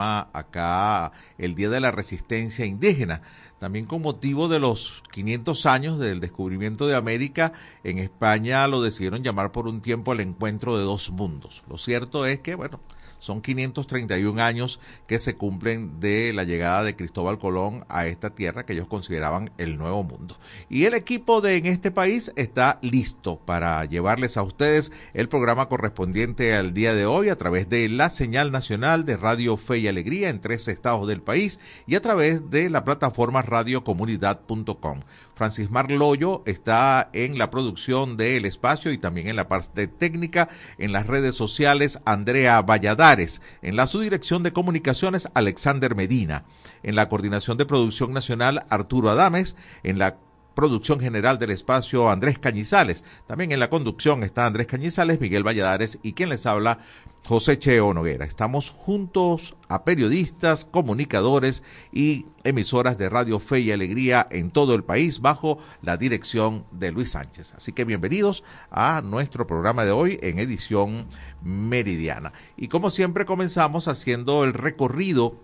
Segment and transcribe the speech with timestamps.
[0.00, 3.20] acá el Día de la Resistencia Indígena.
[3.58, 7.52] También con motivo de los 500 años del descubrimiento de América,
[7.84, 11.62] en España lo decidieron llamar por un tiempo el encuentro de dos mundos.
[11.68, 12.80] Lo cierto es que, bueno,
[13.20, 18.66] son 531 años que se cumplen de la llegada de Cristóbal Colón a esta tierra
[18.66, 20.36] que ellos consideraban el nuevo mundo.
[20.68, 25.68] Y el equipo de en este país está listo para llevarles a ustedes el programa
[25.68, 29.88] correspondiente al día de hoy a través de la señal nacional de Radio Fe y
[29.88, 35.00] Alegría en tres estados del país y a través de la plataforma radiocomunidad.com.
[35.34, 40.92] Francis Marloyo está en la producción del espacio y también en la parte técnica en
[40.92, 42.60] las redes sociales Andrea
[43.10, 46.44] En la subdirección de comunicaciones Alexander Medina,
[46.84, 50.18] en la coordinación de producción nacional Arturo Adames, en la
[50.54, 53.04] producción general del espacio Andrés Cañizales.
[53.26, 56.78] También en la conducción está Andrés Cañizales, Miguel Valladares y quien les habla,
[57.26, 58.24] José Cheo Noguera.
[58.24, 61.62] Estamos juntos a periodistas, comunicadores
[61.92, 66.90] y emisoras de Radio Fe y Alegría en todo el país bajo la dirección de
[66.90, 67.54] Luis Sánchez.
[67.54, 71.06] Así que bienvenidos a nuestro programa de hoy en edición
[71.42, 72.32] meridiana.
[72.56, 75.38] Y como siempre comenzamos haciendo el recorrido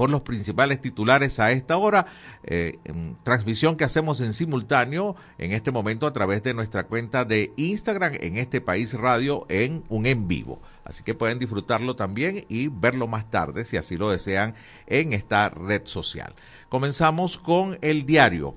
[0.00, 2.06] por los principales titulares a esta hora.
[2.42, 2.78] Eh,
[3.22, 8.14] transmisión que hacemos en simultáneo en este momento a través de nuestra cuenta de Instagram
[8.18, 10.58] en este país radio en un en vivo.
[10.84, 14.54] Así que pueden disfrutarlo también y verlo más tarde si así lo desean
[14.86, 16.32] en esta red social.
[16.70, 18.54] Comenzamos con el diario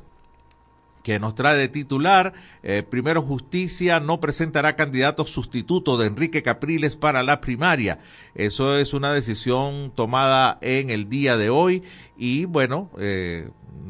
[1.03, 6.95] que nos trae de titular, eh, primero Justicia no presentará candidato sustituto de Enrique Capriles
[6.95, 7.99] para la primaria.
[8.33, 11.83] Eso es una decisión tomada en el día de hoy
[12.17, 13.49] y bueno, eh,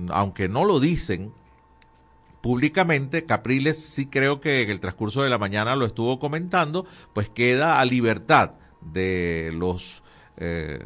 [0.09, 1.31] aunque no lo dicen
[2.42, 7.30] públicamente, Capriles sí creo que en el transcurso de la mañana lo estuvo comentando, pues
[7.30, 10.03] queda a libertad de los...
[10.38, 10.86] Eh,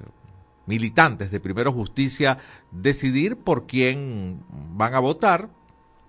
[0.68, 2.40] militantes de Primero Justicia
[2.72, 5.50] decidir por quién van a votar,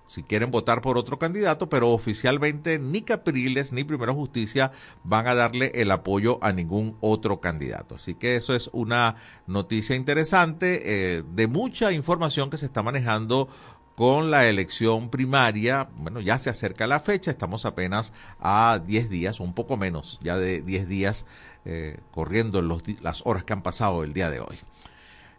[0.09, 4.73] si quieren votar por otro candidato, pero oficialmente ni Capriles ni Primero Justicia
[5.05, 7.95] van a darle el apoyo a ningún otro candidato.
[7.95, 9.17] Así que eso es una
[9.47, 13.49] noticia interesante eh, de mucha información que se está manejando
[13.95, 15.89] con la elección primaria.
[15.97, 20.37] Bueno, ya se acerca la fecha, estamos apenas a 10 días, un poco menos, ya
[20.37, 21.27] de 10 días
[21.65, 24.57] eh, corriendo los, las horas que han pasado el día de hoy.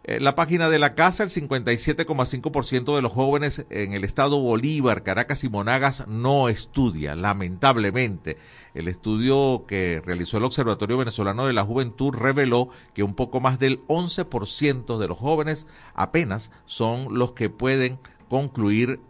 [0.02, 5.02] Eh, la página de la casa, el 57,5% de los jóvenes en el estado Bolívar,
[5.02, 8.38] Caracas y Monagas no estudia, lamentablemente.
[8.72, 13.58] El estudio que realizó el Observatorio Venezolano de la Juventud reveló que un poco más
[13.58, 17.98] del 11% de los jóvenes apenas son los que pueden
[18.30, 19.00] concluir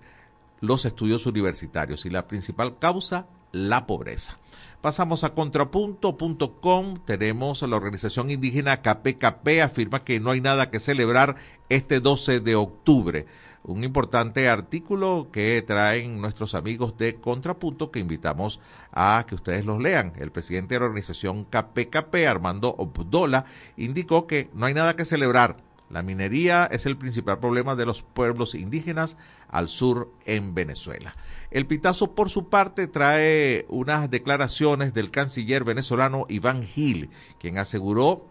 [0.60, 4.38] los estudios universitarios y la principal causa, la pobreza.
[4.80, 6.94] Pasamos a contrapunto.com.
[7.04, 11.36] Tenemos a la organización indígena KPKP, afirma que no hay nada que celebrar
[11.68, 13.26] este 12 de octubre.
[13.62, 19.82] Un importante artículo que traen nuestros amigos de Contrapunto que invitamos a que ustedes los
[19.82, 20.14] lean.
[20.16, 23.44] El presidente de la organización KPKP, Armando Obdola,
[23.76, 25.58] indicó que no hay nada que celebrar.
[25.90, 31.14] La minería es el principal problema de los pueblos indígenas al sur en Venezuela.
[31.50, 38.24] El Pitazo, por su parte, trae unas declaraciones del canciller venezolano Iván Gil, quien aseguró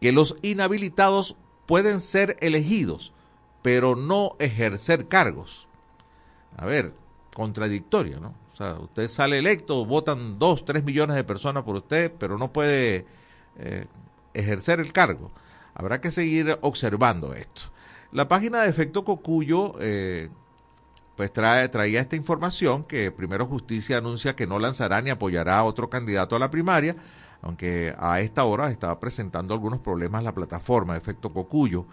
[0.00, 1.36] que los inhabilitados
[1.66, 3.12] pueden ser elegidos,
[3.62, 5.68] pero no ejercer cargos.
[6.56, 6.94] A ver,
[7.32, 8.34] contradictorio, ¿no?
[8.52, 12.52] O sea, usted sale electo, votan dos, tres millones de personas por usted, pero no
[12.52, 13.06] puede
[13.58, 13.86] eh,
[14.34, 15.30] ejercer el cargo.
[15.74, 17.62] Habrá que seguir observando esto.
[18.10, 20.28] La página de Efecto Cocuyo eh,
[21.16, 25.64] pues trae, traía esta información que primero Justicia anuncia que no lanzará ni apoyará a
[25.64, 26.96] otro candidato a la primaria,
[27.42, 31.86] aunque a esta hora estaba presentando algunos problemas la plataforma Efecto Cocuyo.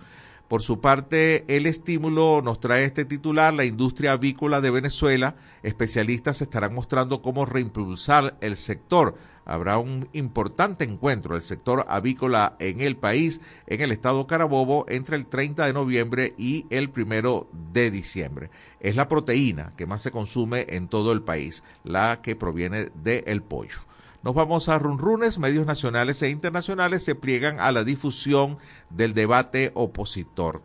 [0.50, 5.36] Por su parte, el estímulo nos trae este titular, la industria avícola de Venezuela.
[5.62, 9.14] Especialistas estarán mostrando cómo reimpulsar el sector.
[9.46, 15.18] Habrá un importante encuentro del sector avícola en el país, en el estado Carabobo, entre
[15.18, 18.50] el 30 de noviembre y el primero de diciembre.
[18.80, 23.44] Es la proteína que más se consume en todo el país, la que proviene del
[23.44, 23.82] pollo.
[24.22, 28.58] Nos vamos a runrunes, medios nacionales e internacionales se pliegan a la difusión
[28.90, 30.62] del debate opositor.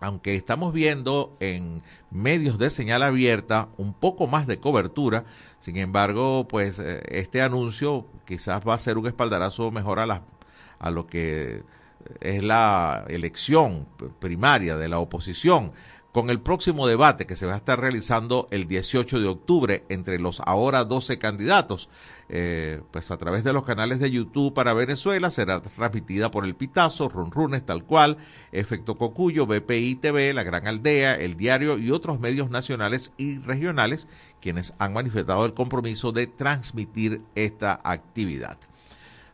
[0.00, 5.24] Aunque estamos viendo en medios de señal abierta un poco más de cobertura,
[5.60, 10.22] sin embargo, pues eh, este anuncio quizás va a ser un espaldarazo mejor a,
[10.78, 11.62] a lo que
[12.20, 13.86] es la elección
[14.18, 15.72] primaria de la oposición
[16.12, 20.18] con el próximo debate que se va a estar realizando el 18 de octubre entre
[20.18, 21.88] los ahora 12 candidatos,
[22.28, 26.54] eh, pues a través de los canales de YouTube para Venezuela será transmitida por El
[26.54, 28.18] Pitazo, Runrunes tal cual,
[28.52, 34.06] Efecto Cocuyo, BPI TV, La Gran Aldea, El Diario y otros medios nacionales y regionales
[34.42, 38.58] quienes han manifestado el compromiso de transmitir esta actividad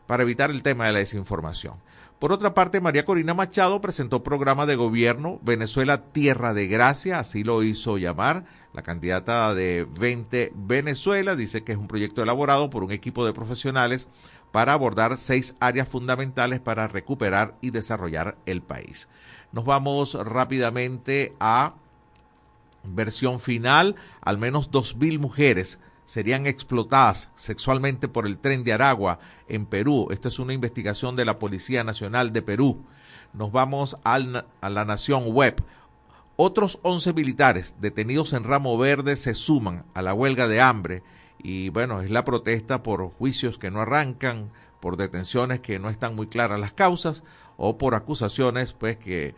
[0.07, 1.75] para evitar el tema de la desinformación.
[2.19, 7.45] Por otra parte, María Corina Machado presentó programa de gobierno Venezuela Tierra de Gracia, así
[7.45, 8.43] lo hizo llamar.
[8.73, 13.31] La candidata de 20 Venezuela dice que es un proyecto elaborado por un equipo de
[13.31, 14.09] profesionales
[14.51, 19.07] para abordar seis áreas fundamentales para recuperar y desarrollar el país.
[19.53, 21.75] Nos vamos rápidamente a
[22.83, 23.95] versión final.
[24.19, 30.07] Al menos 2.000 mujeres serían explotadas sexualmente por el tren de Aragua en Perú.
[30.09, 32.83] Esta es una investigación de la Policía Nacional de Perú.
[33.31, 35.63] Nos vamos a la Nación Web.
[36.35, 41.03] Otros 11 militares detenidos en Ramo Verde se suman a la huelga de hambre
[41.37, 46.15] y bueno, es la protesta por juicios que no arrancan, por detenciones que no están
[46.15, 47.23] muy claras las causas
[47.55, 49.35] o por acusaciones pues que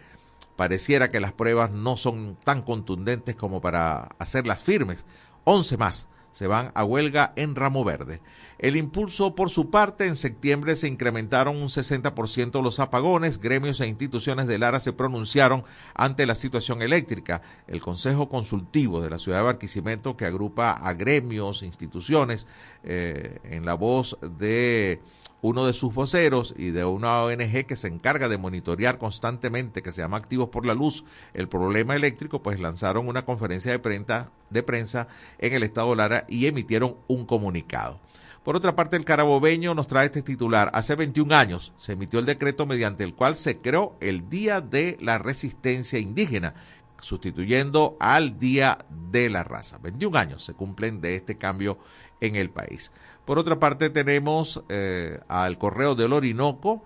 [0.56, 5.06] pareciera que las pruebas no son tan contundentes como para hacerlas firmes.
[5.44, 8.22] 11 más se van a huelga en Ramo Verde.
[8.62, 13.40] El impulso, por su parte, en septiembre se incrementaron un 60% los apagones.
[13.40, 15.64] Gremios e instituciones de Lara se pronunciaron
[15.96, 17.42] ante la situación eléctrica.
[17.68, 22.46] El Consejo Consultivo de la Ciudad de Barquisimeto, que agrupa a gremios, e instituciones,
[22.84, 25.02] eh, en la voz de
[25.42, 29.92] uno de sus voceros y de una ONG que se encarga de monitorear constantemente, que
[29.92, 31.04] se llama Activos por la Luz,
[31.34, 35.08] el problema eléctrico, pues lanzaron una conferencia de prensa, de prensa
[35.40, 38.00] en el estado Lara y emitieron un comunicado.
[38.44, 40.72] Por otra parte, el carabobeño nos trae este titular.
[40.74, 44.98] Hace 21 años se emitió el decreto mediante el cual se creó el Día de
[45.00, 46.56] la Resistencia Indígena,
[47.02, 48.80] sustituyendo al Día
[49.12, 49.78] de la Raza.
[49.78, 51.78] 21 años se cumplen de este cambio
[52.20, 52.92] en el país.
[53.26, 56.84] Por otra parte, tenemos eh, al Correo del Orinoco,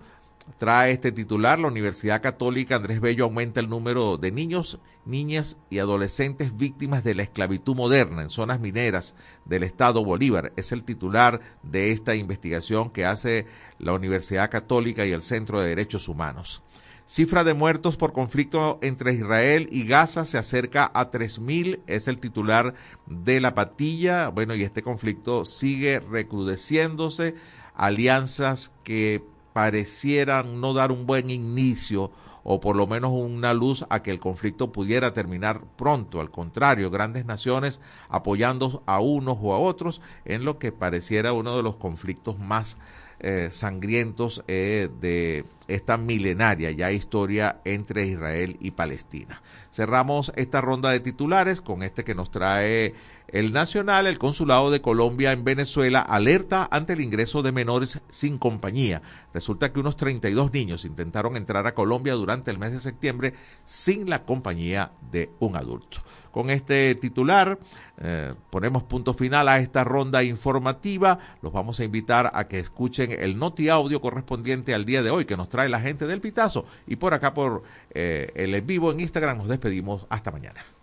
[0.58, 5.78] trae este titular, la Universidad Católica Andrés Bello aumenta el número de niños, niñas y
[5.78, 10.52] adolescentes víctimas de la esclavitud moderna en zonas mineras del Estado Bolívar.
[10.56, 13.46] Es el titular de esta investigación que hace
[13.78, 16.62] la Universidad Católica y el Centro de Derechos Humanos.
[17.08, 22.18] Cifra de muertos por conflicto entre Israel y Gaza se acerca a 3.000, es el
[22.18, 22.74] titular
[23.06, 24.26] de la patilla.
[24.26, 27.36] Bueno, y este conflicto sigue recrudeciéndose.
[27.76, 29.22] Alianzas que
[29.52, 32.10] parecieran no dar un buen inicio
[32.42, 36.20] o por lo menos una luz a que el conflicto pudiera terminar pronto.
[36.20, 41.56] Al contrario, grandes naciones apoyando a unos o a otros en lo que pareciera uno
[41.56, 42.78] de los conflictos más
[43.20, 49.42] eh, sangrientos eh, de esta milenaria ya historia entre Israel y Palestina.
[49.70, 52.94] Cerramos esta ronda de titulares con este que nos trae
[53.28, 58.38] el Nacional, el Consulado de Colombia en Venezuela alerta ante el ingreso de menores sin
[58.38, 59.02] compañía.
[59.34, 63.34] Resulta que unos 32 niños intentaron entrar a Colombia durante el mes de septiembre
[63.64, 65.98] sin la compañía de un adulto.
[66.30, 67.58] Con este titular
[67.98, 71.18] eh, ponemos punto final a esta ronda informativa.
[71.42, 75.24] Los vamos a invitar a que escuchen el noti audio correspondiente al día de hoy
[75.24, 76.66] que nos trae la gente del Pitazo.
[76.86, 80.06] Y por acá por eh, el en vivo en Instagram nos despedimos.
[80.10, 80.75] Hasta mañana.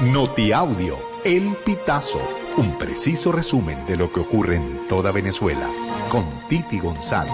[0.00, 2.20] Notiaudio, El Pitazo,
[2.56, 5.70] un preciso resumen de lo que ocurre en toda Venezuela,
[6.10, 7.32] con Titi González.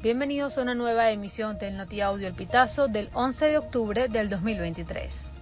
[0.00, 5.33] Bienvenidos a una nueva emisión del Notiaudio El Pitazo del 11 de octubre del 2023.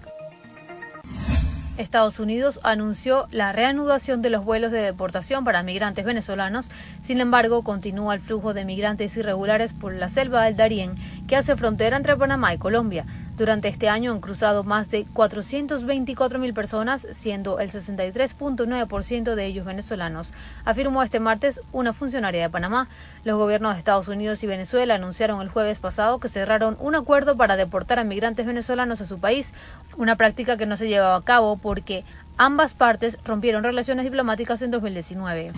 [1.82, 6.70] Estados Unidos anunció la reanudación de los vuelos de deportación para migrantes venezolanos,
[7.02, 10.94] sin embargo continúa el flujo de migrantes irregulares por la selva del Darién
[11.26, 13.04] que hace frontera entre Panamá y Colombia.
[13.36, 19.64] Durante este año han cruzado más de 424 mil personas, siendo el 63.9% de ellos
[19.64, 20.30] venezolanos,
[20.66, 22.88] afirmó este martes una funcionaria de Panamá.
[23.24, 27.34] Los gobiernos de Estados Unidos y Venezuela anunciaron el jueves pasado que cerraron un acuerdo
[27.34, 29.54] para deportar a migrantes venezolanos a su país,
[29.96, 32.04] una práctica que no se llevaba a cabo porque
[32.36, 35.52] ambas partes rompieron relaciones diplomáticas en 2019.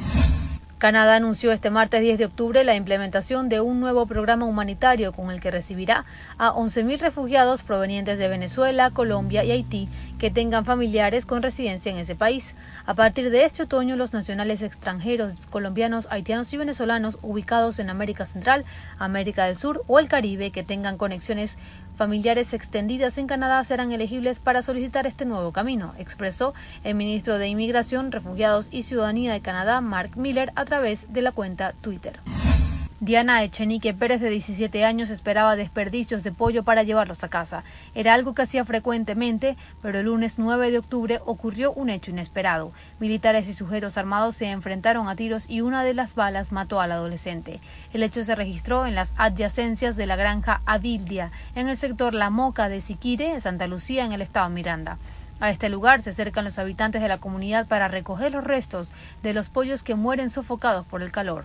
[0.78, 5.31] Canadá anunció este martes 10 de octubre la implementación de un nuevo programa humanitario con
[5.31, 6.04] el que recibirá
[6.37, 9.88] a 11.000 refugiados provenientes de Venezuela, Colombia y Haití
[10.19, 12.54] que tengan familiares con residencia en ese país.
[12.87, 18.26] A partir de este otoño, los nacionales extranjeros colombianos, haitianos y venezolanos ubicados en América
[18.26, 18.64] Central,
[18.99, 21.57] América del Sur o el Caribe que tengan conexiones
[21.97, 27.49] familiares extendidas en Canadá serán elegibles para solicitar este nuevo camino, expresó el ministro de
[27.49, 32.21] Inmigración, Refugiados y Ciudadanía de Canadá, Mark Miller, a través de la cuenta Twitter.
[33.05, 37.63] Diana Echenique Pérez, de 17 años, esperaba desperdicios de pollo para llevarlos a casa.
[37.95, 42.73] Era algo que hacía frecuentemente, pero el lunes 9 de octubre ocurrió un hecho inesperado.
[43.01, 46.93] Militares y sujetos armados se enfrentaron a tiros y una de las balas mató al
[46.93, 47.61] adolescente.
[47.93, 52.31] El hecho se registró en las adyacencias de la granja Abildia, en el sector La
[52.31, 54.97] Moca de Siquire, Santa Lucía, en el estado Miranda.
[55.41, 58.89] A este lugar se acercan los habitantes de la comunidad para recoger los restos
[59.23, 61.45] de los pollos que mueren sofocados por el calor.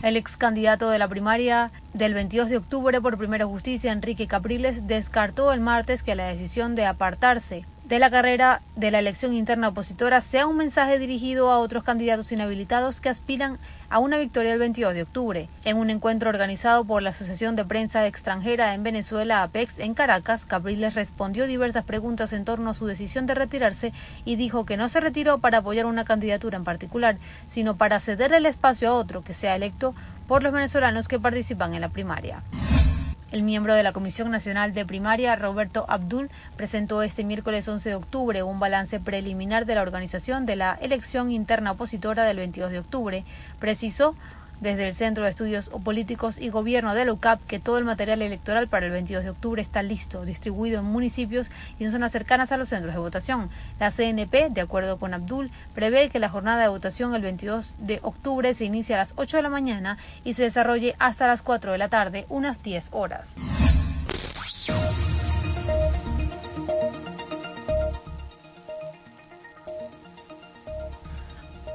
[0.00, 4.86] El ex candidato de la primaria del 22 de octubre por Primera Justicia, Enrique Capriles,
[4.86, 9.68] descartó el martes que la decisión de apartarse de la carrera de la elección interna
[9.68, 14.58] opositora sea un mensaje dirigido a otros candidatos inhabilitados que aspiran a una victoria el
[14.58, 15.48] 22 de octubre.
[15.64, 20.44] En un encuentro organizado por la Asociación de Prensa Extranjera en Venezuela, APEX, en Caracas,
[20.44, 23.94] Capriles respondió diversas preguntas en torno a su decisión de retirarse
[24.26, 27.16] y dijo que no se retiró para apoyar una candidatura en particular,
[27.48, 29.94] sino para ceder el espacio a otro que sea electo
[30.26, 32.42] por los venezolanos que participan en la primaria.
[33.30, 37.94] El miembro de la Comisión Nacional de Primaria, Roberto Abdul, presentó este miércoles 11 de
[37.94, 42.78] octubre un balance preliminar de la organización de la elección interna opositora del 22 de
[42.78, 43.24] octubre.
[43.58, 44.14] Precisó
[44.60, 48.22] desde el Centro de Estudios Políticos y Gobierno de la UCAP que todo el material
[48.22, 52.52] electoral para el 22 de octubre está listo, distribuido en municipios y en zonas cercanas
[52.52, 53.50] a los centros de votación.
[53.78, 58.00] La CNP, de acuerdo con Abdul, prevé que la jornada de votación el 22 de
[58.02, 61.72] octubre se inicie a las 8 de la mañana y se desarrolle hasta las 4
[61.72, 63.34] de la tarde, unas 10 horas.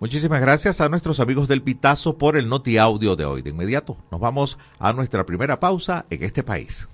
[0.00, 3.42] Muchísimas gracias a nuestros amigos del Pitazo por el Noti Audio de hoy.
[3.42, 6.88] De inmediato nos vamos a nuestra primera pausa en este país.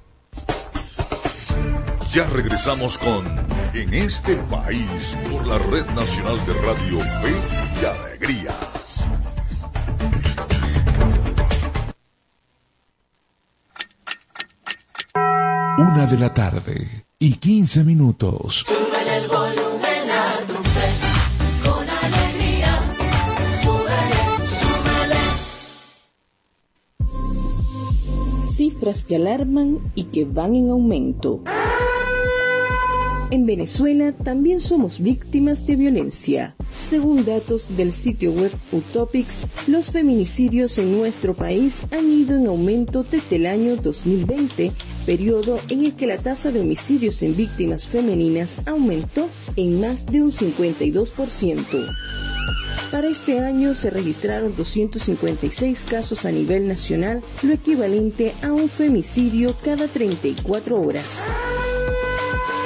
[2.12, 3.24] Ya regresamos con
[3.72, 6.98] En este país por la Red Nacional de Radio
[7.80, 8.52] y Alegría.
[15.78, 18.66] Una de la tarde y 15 minutos.
[28.80, 31.42] Cifras que alarman y que van en aumento.
[33.30, 36.54] En Venezuela también somos víctimas de violencia.
[36.70, 43.04] Según datos del sitio web Utopics, los feminicidios en nuestro país han ido en aumento
[43.04, 44.72] desde el año 2020,
[45.04, 50.22] periodo en el que la tasa de homicidios en víctimas femeninas aumentó en más de
[50.22, 51.66] un 52%.
[52.90, 59.54] Para este año se registraron 256 casos a nivel nacional, lo equivalente a un femicidio
[59.62, 61.22] cada 34 horas.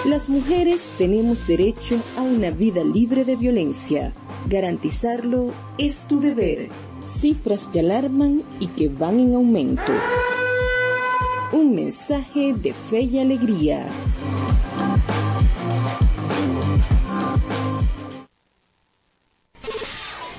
[0.06, 4.14] Las mujeres tenemos derecho a una vida libre de violencia.
[4.48, 6.70] Garantizarlo es tu deber.
[7.04, 9.92] Cifras que alarman y que van en aumento.
[11.52, 13.86] Un mensaje de fe y alegría.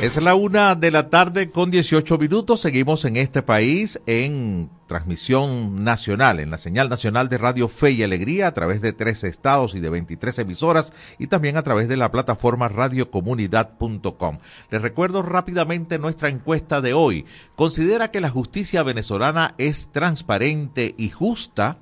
[0.00, 2.60] Es la una de la tarde con 18 minutos.
[2.60, 8.04] Seguimos en este país en transmisión nacional, en la señal nacional de Radio Fe y
[8.04, 11.96] Alegría a través de tres estados y de 23 emisoras y también a través de
[11.96, 14.38] la plataforma radiocomunidad.com.
[14.70, 17.26] Les recuerdo rápidamente nuestra encuesta de hoy.
[17.56, 21.78] ¿Considera que la justicia venezolana es transparente y justa?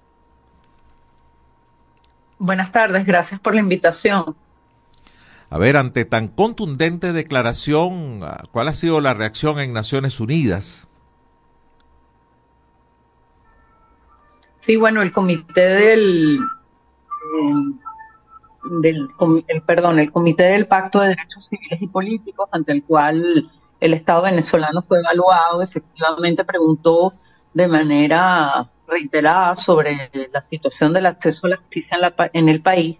[2.37, 4.35] Buenas tardes, gracias por la invitación.
[5.49, 10.88] A ver, ante tan contundente declaración, ¿cuál ha sido la reacción en Naciones Unidas?
[14.59, 16.39] Sí, bueno, el comité del,
[18.81, 19.07] del
[19.47, 23.49] el, perdón, el comité del Pacto de Derechos Civiles y Políticos, ante el cual
[23.79, 27.13] el Estado venezolano fue evaluado, efectivamente preguntó
[27.53, 32.61] de manera reiterada sobre la situación del acceso a la justicia en, la, en el
[32.61, 32.97] país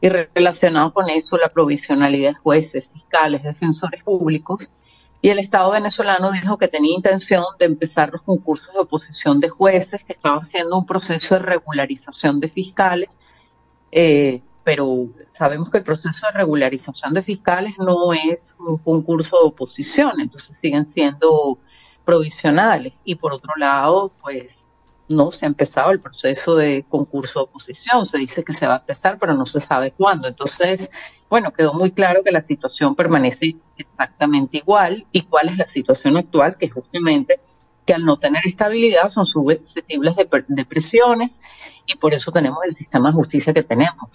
[0.00, 4.70] y relacionado con eso la provisionalidad de jueces, fiscales, defensores públicos
[5.22, 9.48] y el Estado venezolano dijo que tenía intención de empezar los concursos de oposición de
[9.48, 13.08] jueces, que estaba haciendo un proceso de regularización de fiscales,
[13.92, 15.06] eh, pero
[15.38, 20.56] sabemos que el proceso de regularización de fiscales no es un concurso de oposición, entonces
[20.60, 21.58] siguen siendo
[22.04, 22.92] provisionales.
[23.04, 24.48] Y por otro lado, pues
[25.12, 28.08] no se ha empezado el proceso de concurso de oposición.
[28.10, 30.28] Se dice que se va a empezar, pero no se sabe cuándo.
[30.28, 30.90] Entonces,
[31.28, 36.16] bueno, quedó muy claro que la situación permanece exactamente igual y cuál es la situación
[36.16, 37.40] actual, que justamente
[37.86, 41.30] que al no tener estabilidad son susceptibles de, de presiones
[41.86, 44.08] y por eso tenemos el sistema de justicia que tenemos.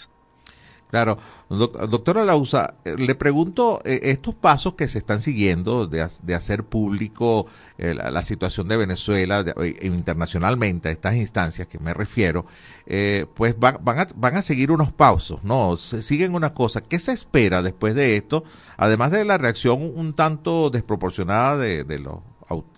[0.89, 1.17] Claro,
[1.49, 6.01] doctora Lausa, eh, le pregunto, eh, estos pasos que se están siguiendo de,
[6.33, 7.45] hacer público
[7.77, 9.43] eh, la, situación de Venezuela
[9.81, 12.45] internacionalmente, a estas instancias que me refiero,
[13.35, 15.75] pues van, van, a, van a seguir unos pasos, ¿no?
[15.75, 16.79] Se siguen una cosa.
[16.79, 18.45] ¿Qué se espera después de esto?
[18.77, 22.19] Además de la reacción un tanto desproporcionada de, de los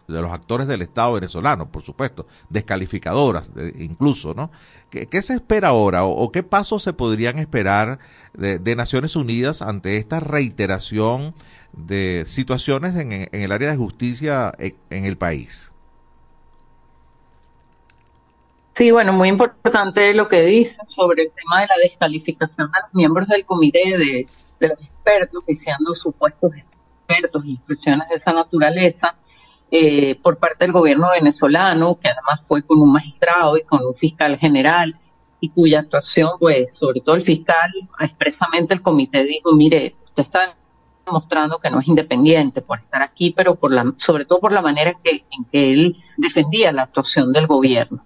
[0.09, 4.51] de los actores del Estado venezolano, por supuesto, descalificadoras incluso, ¿no?
[4.89, 7.99] ¿Qué, se espera ahora o, qué pasos se podrían esperar
[8.33, 11.35] de, Naciones Unidas ante esta reiteración
[11.73, 15.71] de situaciones en, el área de justicia en, el país?
[18.73, 22.93] Sí, bueno, muy importante lo que dice sobre el tema de la descalificación a los
[22.93, 24.27] miembros del comité de,
[24.59, 29.15] de los expertos, diciendo supuestos expertos y expresiones de esa naturaleza,
[29.71, 33.95] eh, por parte del gobierno venezolano, que además fue con un magistrado y con un
[33.95, 34.95] fiscal general,
[35.41, 40.55] y cuya actuación, pues, sobre todo el fiscal, expresamente el comité dijo, mire, usted está
[41.05, 44.61] demostrando que no es independiente por estar aquí, pero por la, sobre todo por la
[44.61, 48.03] manera en que él defendía la actuación del gobierno.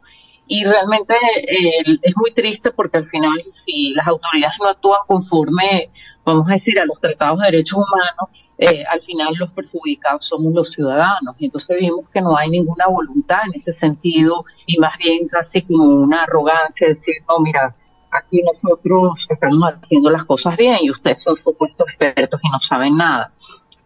[0.48, 5.90] Y realmente eh, es muy triste porque al final, si las autoridades no actúan conforme,
[6.26, 10.54] vamos a decir, a los tratados de derechos humanos, eh, al final los perjudicados somos
[10.54, 11.36] los ciudadanos.
[11.40, 15.62] Y entonces vimos que no hay ninguna voluntad en ese sentido y más bien casi
[15.64, 17.76] como una arrogancia, decir, no, mira,
[18.12, 22.98] aquí nosotros estamos haciendo las cosas bien y ustedes son supuestos expertos y no saben
[22.98, 23.32] nada.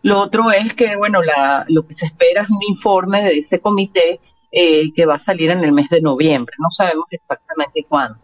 [0.04, 3.60] Lo otro es que, bueno, la, lo que se espera es un informe de ese
[3.60, 4.20] comité
[4.52, 6.56] eh, que va a salir en el mes de noviembre.
[6.60, 8.20] No sabemos exactamente cuándo.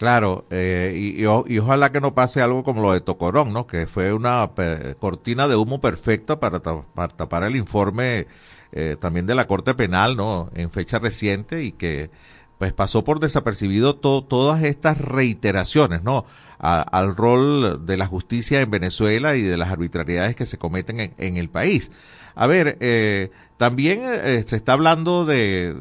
[0.00, 3.66] Claro, eh, y, ojalá que no pase algo como lo de Tocorón, ¿no?
[3.66, 4.50] Que fue una
[4.98, 8.26] cortina de humo perfecta para, tapar el informe
[8.72, 10.48] eh, también de la Corte Penal, ¿no?
[10.54, 12.10] En fecha reciente y que
[12.56, 16.24] pues pasó por desapercibido todas estas reiteraciones, ¿no?
[16.58, 21.14] al rol de la justicia en Venezuela y de las arbitrariedades que se cometen en,
[21.18, 21.90] en el país.
[22.34, 25.76] A ver, eh, también eh, se está hablando de,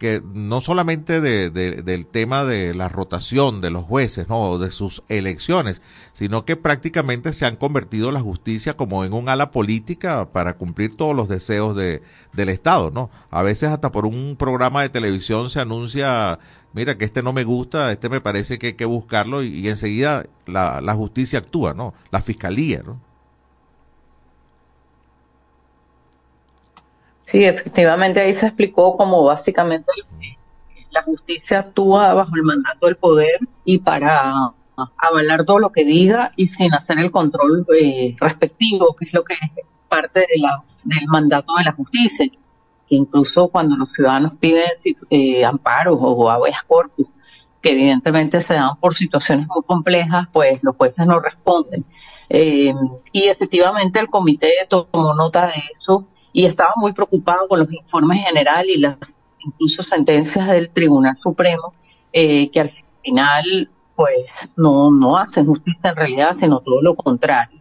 [0.00, 5.04] que no solamente de, del tema de la rotación de los jueces, no, de sus
[5.08, 5.82] elecciones,
[6.14, 10.96] sino que prácticamente se han convertido la justicia como en un ala política para cumplir
[10.96, 13.08] todos los deseos de, del Estado, ¿no?
[13.30, 16.40] A veces hasta por un programa de televisión se anuncia,
[16.72, 19.68] mira que este no me gusta, este me parece que hay que buscarlo y, y
[19.68, 21.94] enseguida la, la justicia actúa, ¿no?
[22.10, 23.05] La fiscalía, ¿no?
[27.26, 29.90] Sí, efectivamente ahí se explicó como básicamente
[30.92, 34.52] la justicia actúa bajo el mandato del poder y para
[34.96, 39.24] avalar todo lo que diga y sin hacer el control eh, respectivo, que es lo
[39.24, 42.30] que es parte de la, del mandato de la justicia.
[42.88, 44.70] Que incluso cuando los ciudadanos piden
[45.10, 47.08] eh, amparos o habeas corpus,
[47.60, 51.84] que evidentemente se dan por situaciones muy complejas, pues los jueces no responden.
[52.28, 52.72] Eh,
[53.10, 58.22] y efectivamente el comité tomó nota de eso y estaba muy preocupado con los informes
[58.22, 58.98] generales y las
[59.38, 61.72] incluso sentencias del Tribunal Supremo
[62.12, 62.72] eh, que al
[63.02, 67.58] final pues no, no hacen justicia en realidad, sino todo lo contrario.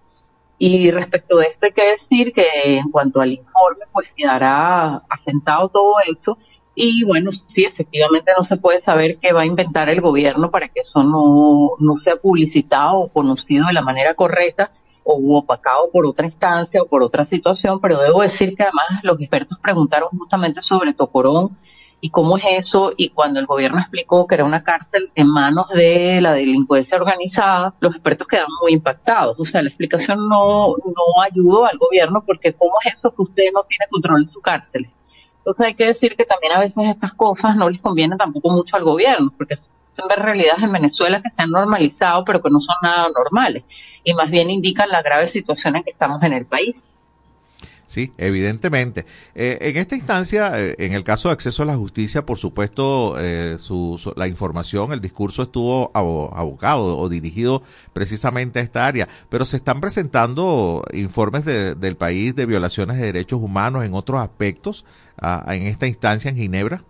[0.57, 5.69] Y respecto de esto hay que decir que en cuanto al informe, pues quedará asentado
[5.69, 6.37] todo eso.
[6.75, 10.67] Y bueno, sí, efectivamente no se puede saber qué va a inventar el gobierno para
[10.67, 14.71] que eso no, no sea publicitado o conocido de la manera correcta
[15.05, 19.21] o opacado por otra instancia o por otra situación, pero debo decir que además los
[19.21, 21.55] expertos preguntaron justamente sobre Tocorón
[22.01, 25.67] y cómo es eso, y cuando el gobierno explicó que era una cárcel en manos
[25.69, 29.39] de la delincuencia organizada, los expertos quedaron muy impactados.
[29.39, 33.43] O sea, la explicación no, no ayudó al gobierno porque cómo es eso que usted
[33.53, 34.87] no tiene control en su cárcel.
[35.37, 38.75] Entonces hay que decir que también a veces estas cosas no les convienen tampoco mucho
[38.75, 39.55] al gobierno, porque
[39.95, 43.63] son realidades en Venezuela que se han normalizado, pero que no son nada normales
[44.05, 46.75] y más bien indican la grave situación en que estamos en el país.
[47.87, 49.05] Sí, evidentemente.
[49.35, 53.15] Eh, en esta instancia, eh, en el caso de acceso a la justicia, por supuesto,
[53.19, 57.61] eh, su, la información, el discurso estuvo abocado o dirigido
[57.93, 63.39] precisamente a esta área, pero se están presentando informes del país de violaciones de derechos
[63.41, 64.85] humanos en otros aspectos
[65.47, 66.81] en esta instancia en Ginebra.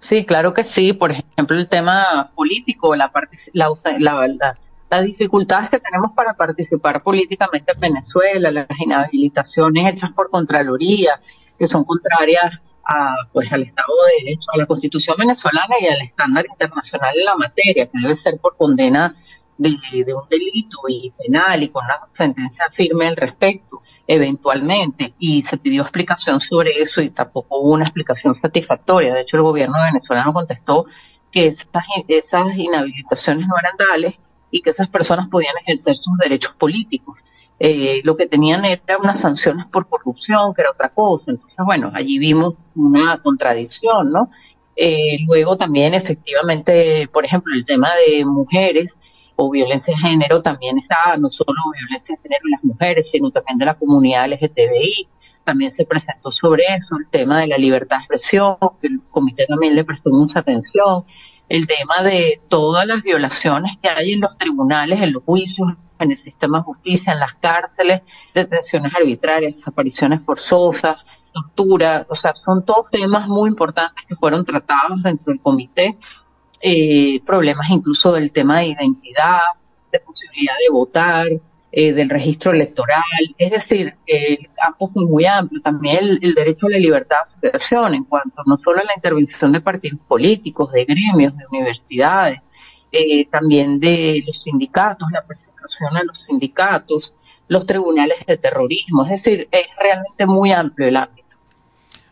[0.00, 0.92] Sí, claro que sí.
[0.92, 3.12] Por ejemplo, el tema político, la,
[3.52, 4.54] la, la,
[4.90, 11.20] las dificultades que tenemos para participar políticamente en Venezuela, las inhabilitaciones hechas por Contraloría,
[11.58, 16.00] que son contrarias a, pues, al Estado de Derecho, a la Constitución venezolana y al
[16.00, 19.14] estándar internacional en la materia, que debe ser por condena
[19.58, 25.44] de, de un delito y penal y con una sentencia firme al respecto eventualmente y
[25.44, 29.14] se pidió explicación sobre eso y tampoco hubo una explicación satisfactoria.
[29.14, 30.86] De hecho, el gobierno venezolano contestó
[31.30, 34.14] que esas, esas inhabilitaciones no eran tales
[34.50, 37.18] y que esas personas podían ejercer sus derechos políticos.
[37.60, 41.26] Eh, lo que tenían era unas sanciones por corrupción, que era otra cosa.
[41.28, 44.30] Entonces, bueno, allí vimos una contradicción, ¿no?
[44.74, 48.90] Eh, luego también, efectivamente, por ejemplo, el tema de mujeres,
[49.40, 53.30] o violencia de género también está, no solo violencia de género en las mujeres, sino
[53.30, 55.08] también de la comunidad LGTBI.
[55.44, 59.46] También se presentó sobre eso el tema de la libertad de expresión, que el comité
[59.46, 61.04] también le prestó mucha atención,
[61.48, 66.12] el tema de todas las violaciones que hay en los tribunales, en los juicios, en
[66.12, 68.02] el sistema de justicia, en las cárceles,
[68.34, 70.98] detenciones arbitrarias, desapariciones forzosas,
[71.32, 75.96] tortura, o sea, son todos temas muy importantes que fueron tratados dentro del comité
[76.60, 79.40] eh, problemas incluso del tema de identidad,
[79.90, 81.28] de posibilidad de votar,
[81.72, 83.00] eh, del registro electoral,
[83.38, 87.94] es decir, el campo fue muy amplio, también el, derecho a la libertad de asociación
[87.94, 92.40] en cuanto no solo a la intervención de partidos políticos, de gremios, de universidades,
[92.90, 97.14] eh, también de los sindicatos, la persecución a los sindicatos,
[97.46, 101.36] los tribunales de terrorismo, es decir, es realmente muy amplio el ámbito.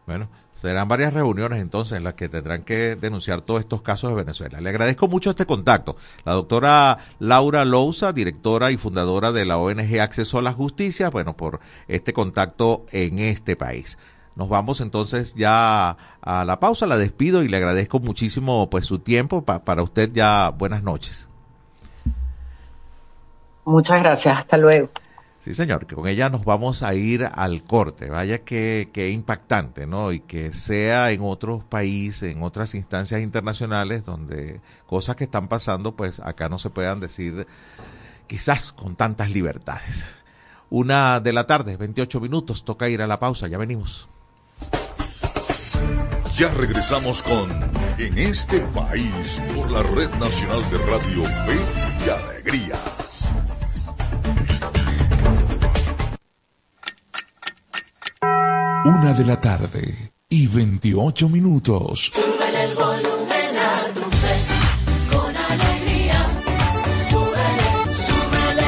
[0.07, 4.17] Bueno, Serán varias reuniones entonces en las que tendrán que denunciar todos estos casos de
[4.17, 4.61] Venezuela.
[4.61, 5.95] Le agradezco mucho este contacto.
[6.25, 11.37] La doctora Laura Lousa, directora y fundadora de la ONG Acceso a la Justicia, bueno,
[11.37, 13.99] por este contacto en este país.
[14.35, 18.99] Nos vamos entonces ya a la pausa, la despido y le agradezco muchísimo pues su
[18.99, 19.43] tiempo.
[19.43, 21.29] para usted ya buenas noches.
[23.65, 24.89] Muchas gracias, hasta luego.
[25.49, 28.11] Sí, señor, que con ella nos vamos a ir al corte.
[28.11, 30.13] Vaya que, que impactante, ¿no?
[30.13, 35.97] Y que sea en otros países, en otras instancias internacionales, donde cosas que están pasando,
[35.97, 37.47] pues acá no se puedan decir
[38.27, 40.19] quizás con tantas libertades.
[40.69, 44.07] Una de la tarde, 28 minutos, toca ir a la pausa, ya venimos.
[46.37, 47.51] Ya regresamos con
[47.97, 51.59] En este país por la Red Nacional de Radio Fe
[52.05, 53.08] y Alegría.
[58.89, 62.11] Una de la tarde y 28 minutos.
[62.11, 64.37] Súbele el volumen a tu fe,
[65.13, 66.33] con alegría.
[67.11, 67.71] Súbele,
[68.07, 68.65] súbele.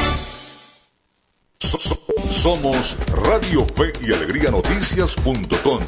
[2.29, 5.79] somos Radio Fe y Alegría Noticias.com.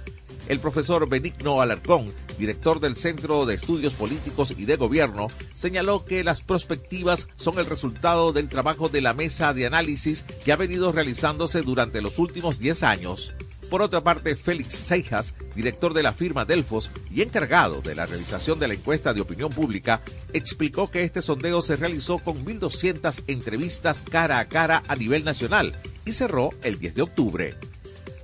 [0.47, 6.23] El profesor Benigno Alarcón, director del Centro de Estudios Políticos y de Gobierno, señaló que
[6.23, 10.91] las perspectivas son el resultado del trabajo de la mesa de análisis que ha venido
[10.91, 13.34] realizándose durante los últimos 10 años.
[13.69, 18.60] Por otra parte, Félix Seijas, director de la firma Delfos y encargado de la realización
[18.60, 20.01] de la encuesta de opinión pública,
[20.34, 25.75] explicó que este sondeo se realizó con 1.200 entrevistas cara a cara a nivel nacional
[26.06, 27.56] y cerró el 10 de octubre.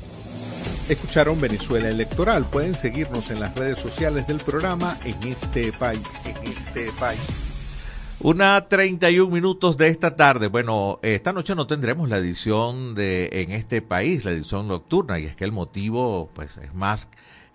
[0.89, 2.49] Escucharon Venezuela Electoral.
[2.51, 6.03] Pueden seguirnos en las redes sociales del programa en este país.
[6.27, 7.44] En este país.
[8.25, 10.47] Una 31 minutos de esta tarde.
[10.47, 15.27] Bueno, esta noche no tendremos la edición de En este país, la edición nocturna, y
[15.27, 17.11] es que el motivo pues es más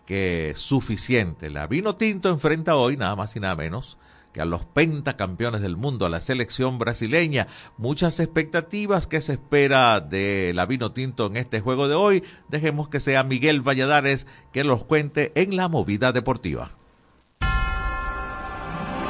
[0.05, 1.49] que suficiente.
[1.49, 3.97] La Vino Tinto enfrenta hoy nada más y nada menos
[4.31, 7.47] que a los pentacampeones del mundo, a la selección brasileña.
[7.79, 12.23] Muchas expectativas que se espera de la Vino Tinto en este juego de hoy.
[12.47, 16.78] Dejemos que sea Miguel Valladares que los cuente en la movida deportiva.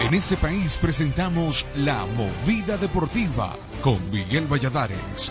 [0.02, 5.30] En este país presentamos La Movida Deportiva con Miguel Valladares.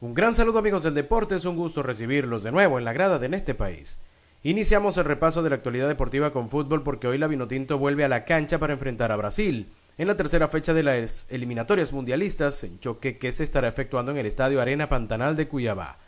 [0.00, 3.20] Un gran saludo amigos del deporte, es un gusto recibirlos de nuevo en la grada
[3.20, 4.00] de En este país.
[4.42, 8.08] Iniciamos el repaso de la actualidad deportiva con fútbol porque hoy la Vinotinto vuelve a
[8.08, 12.80] la cancha para enfrentar a Brasil en la tercera fecha de las eliminatorias mundialistas, en
[12.80, 15.98] choque que se estará efectuando en el Estadio Arena Pantanal de Cuyabá.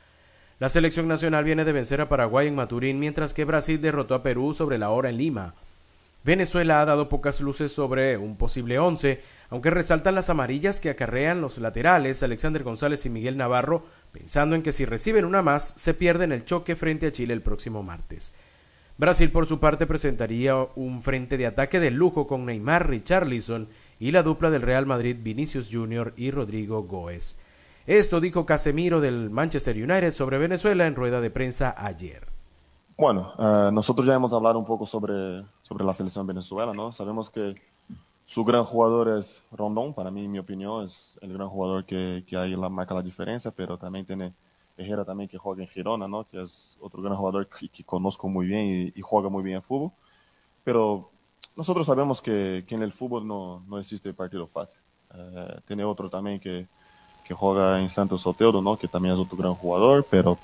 [0.58, 4.22] La selección nacional viene de vencer a Paraguay en Maturín, mientras que Brasil derrotó a
[4.22, 5.54] Perú sobre la hora en Lima.
[6.24, 11.42] Venezuela ha dado pocas luces sobre un posible once, aunque resaltan las amarillas que acarrean
[11.42, 15.92] los laterales Alexander González y Miguel Navarro, pensando en que si reciben una más, se
[15.92, 18.34] pierden el choque frente a Chile el próximo martes.
[18.96, 23.68] Brasil, por su parte, presentaría un frente de ataque de lujo con Neymar Richarlison
[24.00, 26.14] y la dupla del Real Madrid Vinicius Jr.
[26.16, 27.38] y Rodrigo Goes.
[27.86, 32.26] Esto dijo Casemiro del Manchester United sobre Venezuela en rueda de prensa ayer.
[32.98, 36.90] Bueno, uh, nosotros ya hemos hablado un poco sobre, sobre la selección Venezuela, ¿no?
[36.90, 37.54] Sabemos que
[38.24, 42.24] su gran jugador es Rondón, para mí, en mi opinión, es el gran jugador que,
[42.26, 44.32] que ahí la, marca la diferencia, pero también tiene
[44.76, 46.24] Herrera también que juega en Girona, ¿no?
[46.24, 49.58] Que es otro gran jugador que, que conozco muy bien y, y, juega muy bien
[49.58, 49.92] en fútbol.
[50.64, 51.08] Pero
[51.54, 54.80] nosotros sabemos que, que en el fútbol no, no existe partido fácil.
[55.14, 56.66] Eh, tiene otro también que,
[57.26, 58.76] que juega en Santos Soteldo, ¿no?
[58.76, 60.38] Que también es otro gran jugador, pero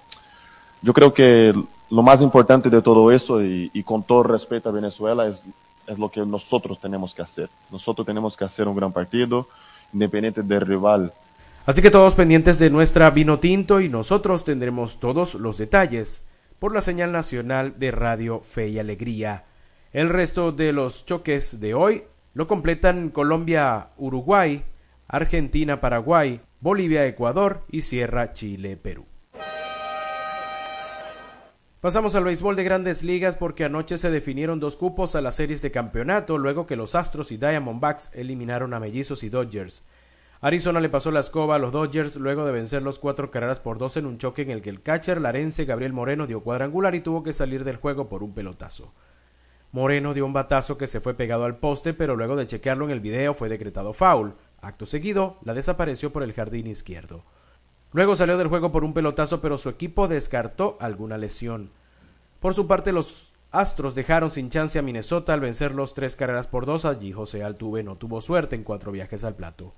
[0.82, 1.54] yo creo que
[1.90, 5.42] lo más importante de todo eso, y, con todo respeto a Venezuela, es,
[5.86, 7.48] es lo que nosotros tenemos que hacer.
[7.70, 9.46] Nosotros tenemos que hacer un gran partido,
[9.92, 11.12] independiente del rival.
[11.64, 16.26] Así que todos pendientes de nuestra vino tinto y nosotros tendremos todos los detalles
[16.58, 19.44] por la señal nacional de Radio Fe y Alegría.
[19.92, 24.64] El resto de los choques de hoy lo completan Colombia-Uruguay,
[25.06, 29.04] Argentina-Paraguay, Bolivia-Ecuador y Sierra Chile-Perú.
[31.80, 35.60] Pasamos al béisbol de grandes ligas porque anoche se definieron dos cupos a las series
[35.60, 39.88] de campeonato luego que los Astros y Diamondbacks eliminaron a Mellizos y Dodgers.
[40.40, 43.78] Arizona le pasó la escoba a los Dodgers luego de vencer los cuatro carreras por
[43.78, 47.00] dos en un choque en el que el catcher larense Gabriel Moreno dio cuadrangular y
[47.00, 48.94] tuvo que salir del juego por un pelotazo.
[49.72, 52.92] Moreno dio un batazo que se fue pegado al poste, pero luego de chequearlo en
[52.92, 54.34] el video fue decretado foul.
[54.62, 57.24] Acto seguido, la desapareció por el jardín izquierdo.
[57.92, 61.70] Luego salió del juego por un pelotazo, pero su equipo descartó alguna lesión.
[62.40, 66.48] Por su parte, los Astros dejaron sin chance a Minnesota al vencer los tres carreras
[66.48, 66.86] por dos.
[66.86, 69.74] Allí José Altuve no tuvo suerte en cuatro viajes al plato.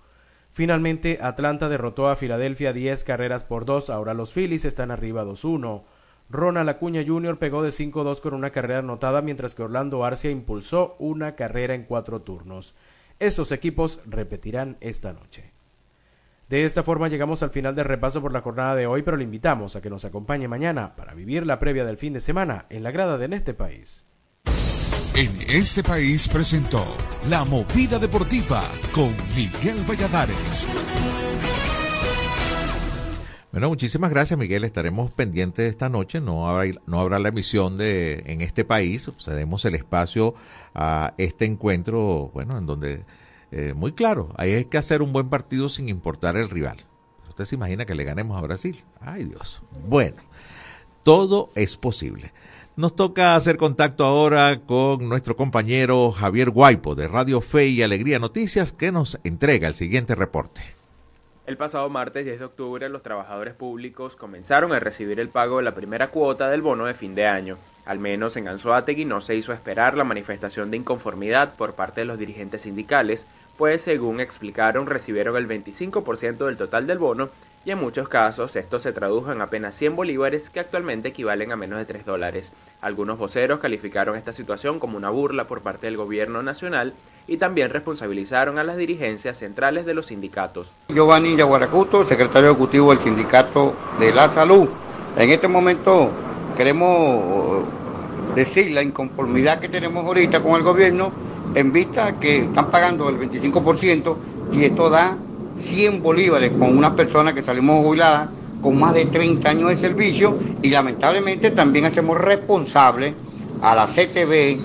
[0.52, 3.90] Finalmente, Atlanta derrotó a Filadelfia diez carreras por dos.
[3.90, 5.82] Ahora los Phillies están arriba 2-1.
[6.30, 7.36] Ronald Acuña Jr.
[7.38, 11.82] pegó de 5-2 con una carrera anotada, mientras que Orlando Arcia impulsó una carrera en
[11.82, 12.76] cuatro turnos.
[13.18, 15.52] Estos equipos repetirán esta noche.
[16.48, 19.24] De esta forma llegamos al final del repaso por la jornada de hoy, pero le
[19.24, 22.82] invitamos a que nos acompañe mañana para vivir la previa del fin de semana en
[22.82, 24.04] la grada de este país.
[25.14, 26.84] En este país presentó
[27.28, 30.68] La Movida Deportiva con Miguel Valladares.
[33.54, 34.64] Bueno, muchísimas gracias, Miguel.
[34.64, 36.20] Estaremos pendientes esta noche.
[36.20, 39.08] No habrá, no habrá la emisión de en este país.
[39.20, 40.34] Cedemos el espacio
[40.74, 43.04] a este encuentro, bueno, en donde,
[43.52, 46.78] eh, muy claro, hay que hacer un buen partido sin importar el rival.
[47.28, 48.82] Usted se imagina que le ganemos a Brasil.
[49.00, 49.62] Ay, Dios.
[49.88, 50.16] Bueno,
[51.04, 52.32] todo es posible.
[52.74, 58.18] Nos toca hacer contacto ahora con nuestro compañero Javier Guaipo de Radio Fe y Alegría
[58.18, 60.74] Noticias, que nos entrega el siguiente reporte.
[61.46, 65.64] El pasado martes 10 de octubre los trabajadores públicos comenzaron a recibir el pago de
[65.64, 67.58] la primera cuota del bono de fin de año.
[67.84, 72.06] Al menos en Anzoátegui no se hizo esperar la manifestación de inconformidad por parte de
[72.06, 73.26] los dirigentes sindicales,
[73.58, 77.28] pues según explicaron recibieron el 25% del total del bono
[77.66, 81.56] y en muchos casos esto se tradujo en apenas 100 bolívares que actualmente equivalen a
[81.56, 82.50] menos de 3 dólares.
[82.80, 86.94] Algunos voceros calificaron esta situación como una burla por parte del gobierno nacional
[87.26, 90.66] y también responsabilizaron a las dirigencias centrales de los sindicatos.
[90.88, 94.68] Giovanni Yaguaracuto, secretario ejecutivo del Sindicato de la Salud.
[95.16, 96.10] En este momento
[96.56, 97.64] queremos
[98.34, 101.12] decir la inconformidad que tenemos ahorita con el gobierno
[101.54, 104.16] en vista que están pagando el 25%
[104.52, 105.16] y esto da
[105.56, 108.28] 100 bolívares con una persona que salimos jubiladas
[108.60, 113.14] con más de 30 años de servicio y lamentablemente también hacemos responsable
[113.62, 114.58] a la CTV,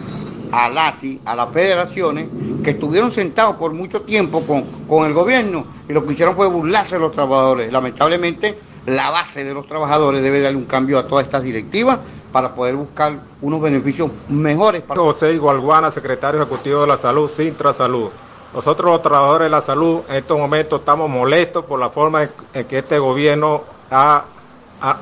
[0.52, 2.28] a la ASI, a las federaciones
[2.64, 6.48] que estuvieron sentados por mucho tiempo con, con el gobierno y lo que hicieron fue
[6.48, 7.72] burlarse de los trabajadores.
[7.72, 12.00] Lamentablemente la base de los trabajadores debe darle un cambio a todas estas directivas
[12.32, 14.82] para poder buscar unos beneficios mejores.
[14.82, 15.00] Para...
[15.00, 18.10] José Igualguana, secretario ejecutivo de la Salud, Sintra Salud.
[18.54, 22.66] Nosotros los trabajadores de la salud en estos momentos estamos molestos por la forma en
[22.66, 24.26] que este gobierno ha,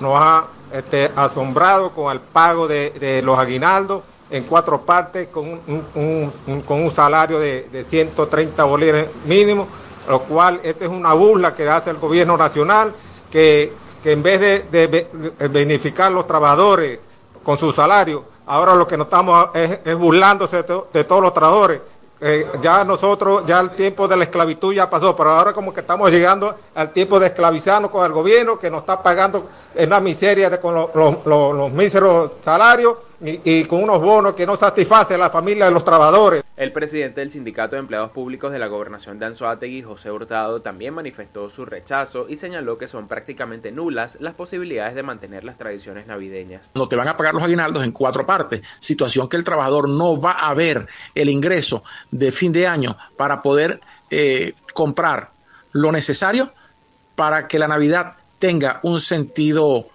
[0.01, 6.63] nos ha este, asombrado con el pago de, los aguinaldos en cuatro partes con un,
[6.65, 9.67] con un salario de, de 130 bolívares mínimo,
[10.07, 12.93] lo cual esta es una burla que hace el gobierno nacional
[13.31, 13.71] que,
[14.03, 14.39] que en vez
[14.71, 16.99] de, de, beneficiar a los trabajadores
[17.43, 21.33] con su salario, ahora lo que nos estamos es, burlándose de, to, de todos los
[21.33, 21.81] trabajadores.
[22.19, 25.81] Eh, ya nosotros, ya el tiempo de la esclavitud ya pasó, pero ahora como que
[25.81, 30.01] estamos llegando al tiempo de esclavizarnos con el gobierno que nos está pagando en la
[30.01, 35.25] miseria con los, los míseros salarios y, y, con unos bonos que no satisfacen a
[35.25, 36.43] la familia de los trabajadores.
[36.55, 40.93] El presidente del Sindicato de Empleados Públicos de la Gobernación de Anzoátegui, José Hurtado, también
[40.93, 46.07] manifestó su rechazo y señaló que son prácticamente nulas las posibilidades de mantener las tradiciones
[46.07, 46.69] navideñas.
[46.75, 50.19] No te van a pagar los aguinaldos en cuatro partes, situación que el trabajador no
[50.19, 55.29] va a ver el ingreso de fin de año para poder eh, comprar
[55.71, 56.51] lo necesario
[57.15, 59.87] para que la Navidad tenga un sentido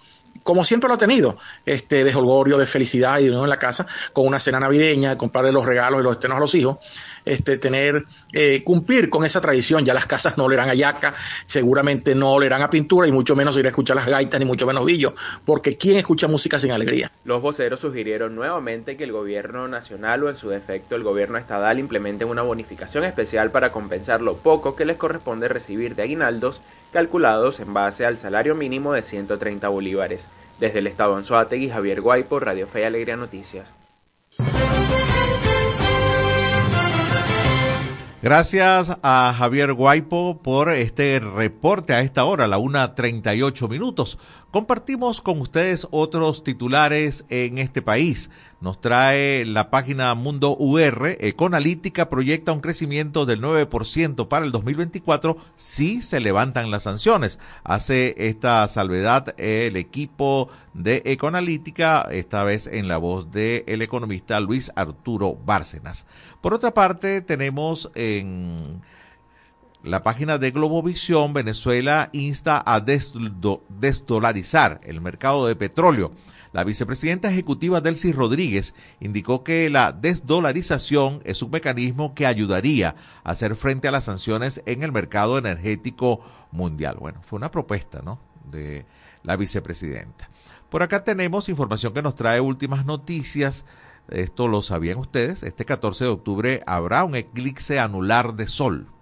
[0.43, 3.59] como siempre lo ha tenido, este, de holgorio, de felicidad y de unión en la
[3.59, 6.77] casa, con una cena navideña, de comprarle los regalos y los estrenos a los hijos,
[7.25, 9.85] este, tener, eh, cumplir con esa tradición.
[9.85, 11.15] Ya las casas no le a yaca,
[11.45, 14.67] seguramente no le a pintura y mucho menos ir a escuchar las gaitas ni mucho
[14.67, 15.15] menos billo,
[15.45, 17.11] porque ¿quién escucha música sin alegría?
[17.23, 21.79] Los voceros sugirieron nuevamente que el gobierno nacional o en su defecto el gobierno estatal
[21.79, 26.61] implementen una bonificación especial para compensar lo poco que les corresponde recibir de aguinaldos
[26.93, 30.27] calculados en base al salario mínimo de 130 bolívares.
[30.59, 33.73] Desde el estado Anzoátegui, Javier Guaypo, Radio Fe y Alegría Noticias.
[38.23, 44.17] Gracias a Javier Guaipo por este reporte a esta hora, la 1.38 minutos.
[44.53, 48.29] Compartimos con ustedes otros titulares en este país.
[48.61, 51.17] Nos trae la página Mundo UR.
[51.19, 57.39] Econalítica proyecta un crecimiento del 9% para el 2024 si se levantan las sanciones.
[57.63, 64.71] Hace esta salvedad el equipo de Econalítica, esta vez en la voz del economista Luis
[64.75, 66.05] Arturo Bárcenas.
[66.41, 68.83] Por otra parte, tenemos en
[69.83, 76.11] la página de Globovisión, Venezuela insta a desdolarizar el mercado de petróleo.
[76.53, 83.31] La vicepresidenta ejecutiva Delcy Rodríguez indicó que la desdolarización es un mecanismo que ayudaría a
[83.31, 86.21] hacer frente a las sanciones en el mercado energético
[86.51, 86.95] mundial.
[86.99, 88.19] Bueno, fue una propuesta, ¿no?
[88.49, 88.85] De
[89.23, 90.29] la vicepresidenta.
[90.69, 93.65] Por acá tenemos información que nos trae últimas noticias.
[94.07, 95.43] Esto lo sabían ustedes.
[95.43, 98.92] Este 14 de octubre habrá un eclipse anular de sol.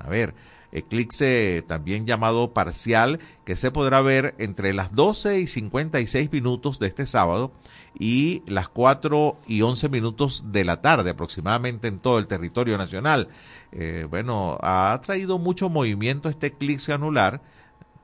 [0.00, 0.34] A ver,
[0.72, 6.86] eclipse también llamado parcial que se podrá ver entre las 12 y 56 minutos de
[6.88, 7.52] este sábado
[7.98, 13.28] y las 4 y 11 minutos de la tarde aproximadamente en todo el territorio nacional.
[13.72, 17.40] Eh, bueno, ha traído mucho movimiento este eclipse anular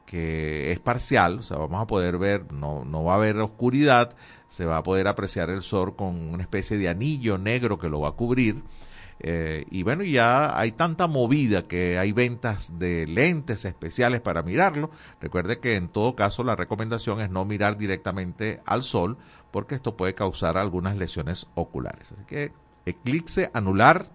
[0.04, 4.16] que es parcial, o sea, vamos a poder ver, no, no va a haber oscuridad,
[4.46, 8.00] se va a poder apreciar el sol con una especie de anillo negro que lo
[8.00, 8.62] va a cubrir
[9.20, 14.90] eh, y bueno, ya hay tanta movida que hay ventas de lentes especiales para mirarlo.
[15.20, 19.16] Recuerde que en todo caso la recomendación es no mirar directamente al sol
[19.50, 22.12] porque esto puede causar algunas lesiones oculares.
[22.12, 22.52] Así que
[22.84, 24.06] eclipse anular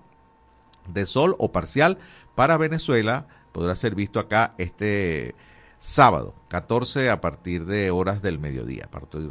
[0.88, 1.98] de sol o parcial
[2.36, 5.36] para Venezuela podrá ser visto acá este
[5.80, 8.88] sábado 14 a partir de horas del mediodía,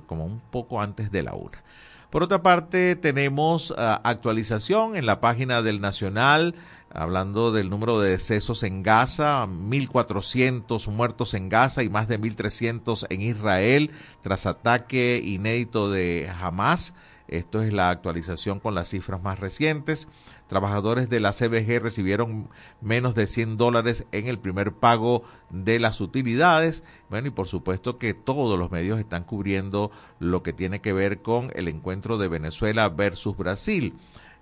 [0.07, 1.63] como un poco antes de la una.
[2.11, 6.57] Por otra parte, tenemos ah, actualización en la página del Nacional,
[6.93, 13.07] hablando del número de decesos en Gaza, 1.400 muertos en Gaza y más de 1.300
[13.11, 13.93] en Israel
[14.23, 16.95] tras ataque inédito de Hamas.
[17.29, 20.09] Esto es la actualización con las cifras más recientes.
[20.51, 22.49] Trabajadores de la CBG recibieron
[22.81, 26.83] menos de 100 dólares en el primer pago de las utilidades.
[27.09, 31.23] Bueno, y por supuesto que todos los medios están cubriendo lo que tiene que ver
[31.23, 33.95] con el encuentro de Venezuela versus Brasil.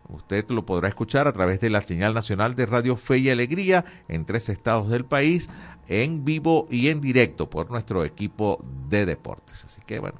[0.08, 3.84] Usted lo podrá escuchar a través de la señal nacional de Radio Fe y Alegría
[4.08, 5.50] en tres estados del país,
[5.88, 9.62] en vivo y en directo por nuestro equipo de deportes.
[9.66, 10.18] Así que bueno,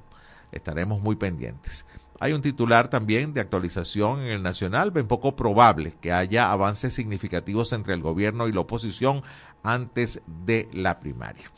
[0.52, 1.86] estaremos muy pendientes.
[2.20, 4.90] Hay un titular también de actualización en el Nacional.
[4.90, 9.22] Ven poco probable que haya avances significativos entre el gobierno y la oposición
[9.62, 11.50] antes de la primaria.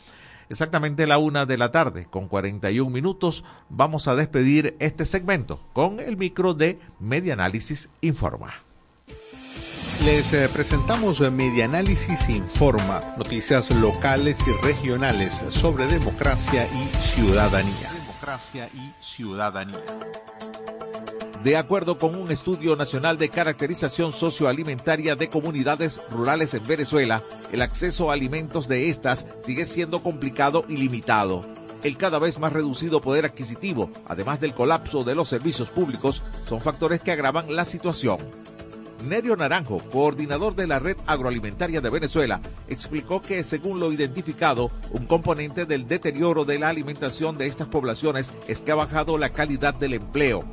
[0.50, 6.00] Exactamente la una de la tarde, con 41 minutos, vamos a despedir este segmento con
[6.00, 8.52] el micro de Media Análisis Informa.
[10.04, 17.92] Les eh, presentamos Media Análisis Informa, noticias locales y regionales sobre democracia y ciudadanía.
[17.92, 19.84] Democracia y ciudadanía.
[21.42, 27.62] De acuerdo con un estudio nacional de caracterización socioalimentaria de comunidades rurales en Venezuela, el
[27.62, 31.40] acceso a alimentos de estas sigue siendo complicado y limitado.
[31.82, 36.60] El cada vez más reducido poder adquisitivo, además del colapso de los servicios públicos, son
[36.60, 38.18] factores que agravan la situación.
[39.08, 45.06] Nerio Naranjo, coordinador de la Red Agroalimentaria de Venezuela, explicó que, según lo identificado, un
[45.06, 49.72] componente del deterioro de la alimentación de estas poblaciones es que ha bajado la calidad
[49.72, 50.44] del empleo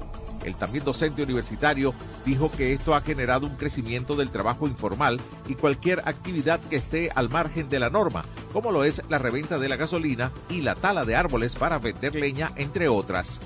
[0.47, 1.93] el también docente universitario
[2.25, 7.11] dijo que esto ha generado un crecimiento del trabajo informal y cualquier actividad que esté
[7.13, 10.75] al margen de la norma, como lo es la reventa de la gasolina y la
[10.75, 13.39] tala de árboles para vender leña, entre otras.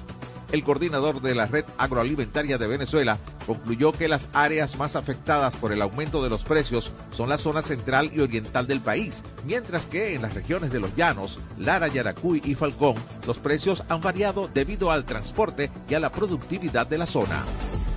[0.52, 5.72] El coordinador de la Red Agroalimentaria de Venezuela concluyó que las áreas más afectadas por
[5.72, 10.14] el aumento de los precios son la zona central y oriental del país, mientras que
[10.14, 12.96] en las regiones de los llanos, Lara, Yaracuy y Falcón,
[13.26, 17.46] los precios han variado debido al transporte y a la productividad de la zona.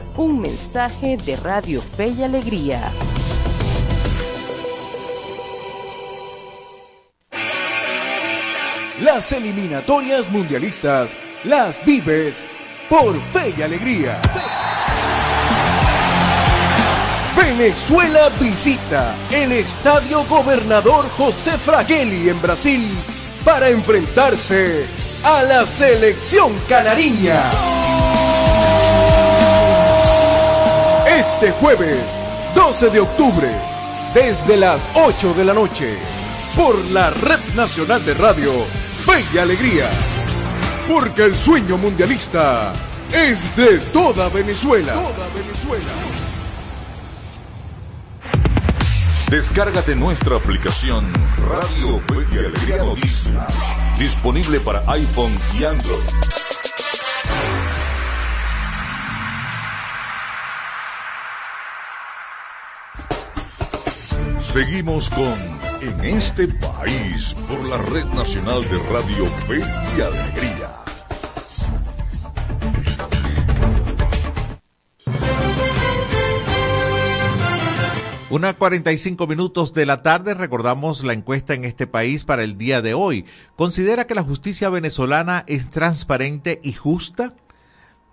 [0.21, 2.91] Un mensaje de Radio Fe y Alegría.
[8.99, 12.45] Las eliminatorias mundialistas las vives
[12.87, 14.21] por fe y alegría.
[17.35, 22.87] Venezuela visita el Estadio Gobernador José Fragueli en Brasil
[23.43, 24.85] para enfrentarse
[25.23, 27.80] a la selección canariña.
[31.41, 31.97] Este jueves,
[32.53, 33.49] 12 de octubre,
[34.13, 35.97] desde las 8 de la noche,
[36.55, 38.51] por la Red Nacional de Radio
[39.07, 39.89] Fe y Alegría.
[40.87, 42.73] Porque el sueño mundialista
[43.11, 44.93] es de toda Venezuela.
[44.93, 45.27] Toda.
[49.31, 51.11] Descárgate nuestra aplicación
[51.49, 56.50] Radio Fe Alegría Noticias, disponible para iPhone y Android.
[64.51, 65.39] Seguimos con
[65.81, 69.61] En este país por la Red Nacional de Radio Fe
[69.97, 70.75] y Alegría.
[78.29, 82.81] Una 45 minutos de la tarde recordamos la encuesta en este país para el día
[82.81, 83.25] de hoy.
[83.55, 87.35] ¿Considera que la justicia venezolana es transparente y justa?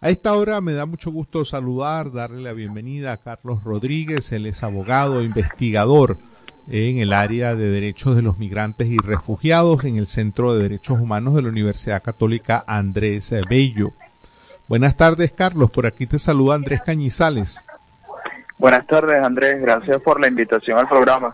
[0.00, 4.46] A esta hora me da mucho gusto saludar, darle la bienvenida a Carlos Rodríguez, él
[4.46, 6.18] es abogado, e investigador
[6.70, 11.00] en el área de derechos de los migrantes y refugiados en el Centro de Derechos
[11.00, 13.92] Humanos de la Universidad Católica Andrés Bello.
[14.68, 15.70] Buenas tardes, Carlos.
[15.70, 17.62] Por aquí te saluda Andrés Cañizales.
[18.58, 19.62] Buenas tardes, Andrés.
[19.62, 21.32] Gracias por la invitación al programa.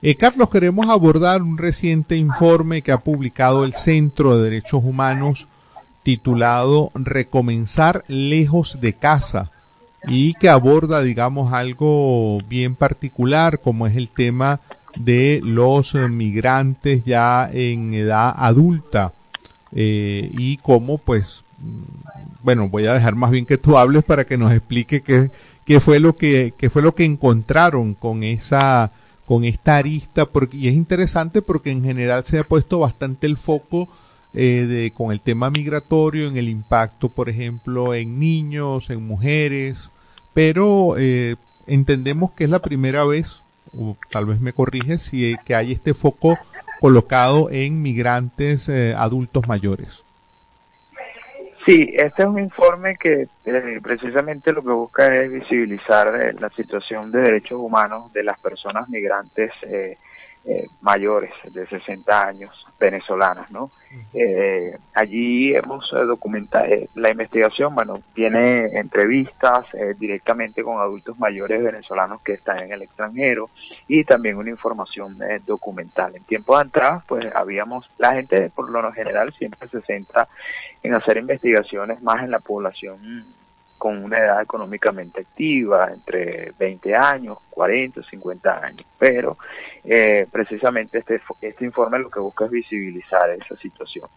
[0.00, 5.46] Eh, Carlos, queremos abordar un reciente informe que ha publicado el Centro de Derechos Humanos
[6.02, 9.52] titulado Recomenzar lejos de casa
[10.04, 14.60] y que aborda, digamos, algo bien particular como es el tema
[14.96, 19.12] de los migrantes ya en edad adulta
[19.72, 24.24] eh, y cómo pues mm, bueno voy a dejar más bien que tú hables para
[24.24, 25.30] que nos explique qué,
[25.64, 28.90] qué fue lo que qué fue lo que encontraron con esa
[29.24, 33.38] con esta arista porque y es interesante porque en general se ha puesto bastante el
[33.38, 33.88] foco
[34.34, 39.90] eh, de, con el tema migratorio en el impacto por ejemplo en niños en mujeres
[40.34, 43.42] pero eh, entendemos que es la primera vez
[44.10, 46.38] tal vez me corrige si que hay este foco
[46.82, 50.04] colocado en migrantes eh, adultos mayores.
[51.64, 56.50] Sí, este es un informe que eh, precisamente lo que busca es visibilizar eh, la
[56.50, 59.52] situación de derechos humanos de las personas migrantes
[60.44, 63.70] eh, mayores de 60 años venezolanas, ¿no?
[64.12, 71.16] Eh, allí hemos eh, documentado eh, la investigación, bueno, tiene entrevistas eh, directamente con adultos
[71.18, 73.50] mayores venezolanos que están en el extranjero
[73.86, 76.16] y también una información eh, documental.
[76.16, 80.26] En tiempos atrás, pues habíamos, la gente por lo general siempre se centra
[80.82, 83.24] en hacer investigaciones más en la población
[83.82, 88.86] con una edad económicamente activa, entre 20 años, 40, 50 años.
[88.96, 89.36] Pero
[89.82, 94.08] eh, precisamente este, este informe lo que busca es visibilizar esa situación.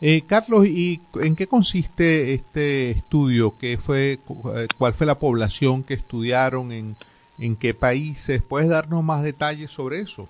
[0.00, 3.52] Eh, Carlos, ¿y en qué consiste este estudio?
[3.60, 6.72] ¿Qué fue, eh, ¿Cuál fue la población que estudiaron?
[6.72, 6.96] ¿En,
[7.38, 8.40] en qué países?
[8.40, 10.26] ¿Puedes darnos más detalles sobre eso?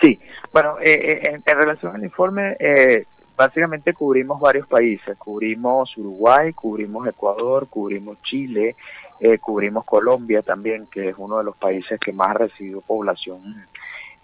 [0.00, 0.18] Sí,
[0.50, 3.04] bueno, eh, eh, en, en relación al informe, eh,
[3.36, 8.76] básicamente cubrimos varios países, cubrimos Uruguay, cubrimos Ecuador, cubrimos Chile,
[9.20, 13.66] eh, cubrimos Colombia también, que es uno de los países que más ha recibido población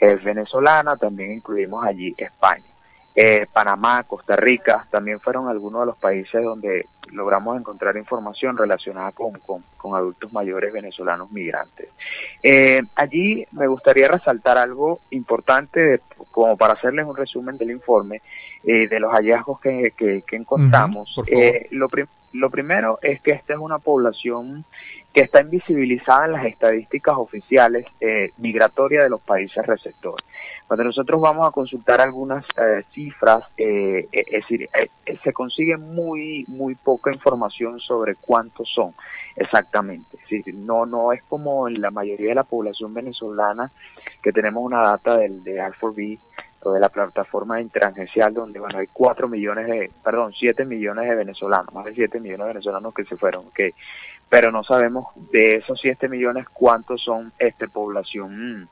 [0.01, 2.72] eh, venezolana, también incluimos allí España.
[3.15, 9.13] Eh, Panamá, Costa Rica, también fueron algunos de los países donde logramos encontrar información relacionada
[9.13, 11.89] con, con, con adultos mayores venezolanos migrantes.
[12.43, 16.01] Eh, allí me gustaría resaltar algo importante, de-
[16.31, 18.23] como para hacerles un resumen del informe,
[18.65, 21.15] eh, de los hallazgos que, que, que encontramos.
[21.29, 24.65] Eh, lo, prim- lo primero es que esta es una población
[25.13, 30.25] que está invisibilizada en las estadísticas oficiales eh, migratorias de los países receptores.
[30.67, 35.33] Cuando nosotros vamos a consultar algunas eh, cifras, eh, eh, es decir, eh, eh, se
[35.33, 38.95] consigue muy muy poca información sobre cuántos son
[39.37, 40.17] exactamente.
[40.17, 43.71] Decir, no no es como en la mayoría de la población venezolana
[44.23, 46.19] que tenemos una data del de R4B
[46.65, 51.17] o de la plataforma interagencial donde bueno hay 4 millones de, perdón, 7 millones de
[51.17, 53.61] venezolanos, más de 7 millones de venezolanos que se fueron, ok.
[54.29, 58.69] Pero no sabemos de esos 7 millones cuántos son este población mm,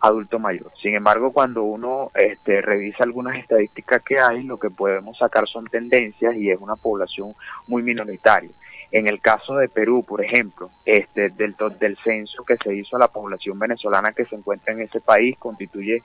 [0.00, 0.70] adulto mayor.
[0.80, 5.66] Sin embargo, cuando uno este, revisa algunas estadísticas que hay, lo que podemos sacar son
[5.66, 7.34] tendencias y es una población
[7.66, 8.50] muy minoritaria.
[8.90, 13.00] En el caso de Perú, por ejemplo, este, del, del censo que se hizo a
[13.00, 16.02] la población venezolana que se encuentra en ese país, constituye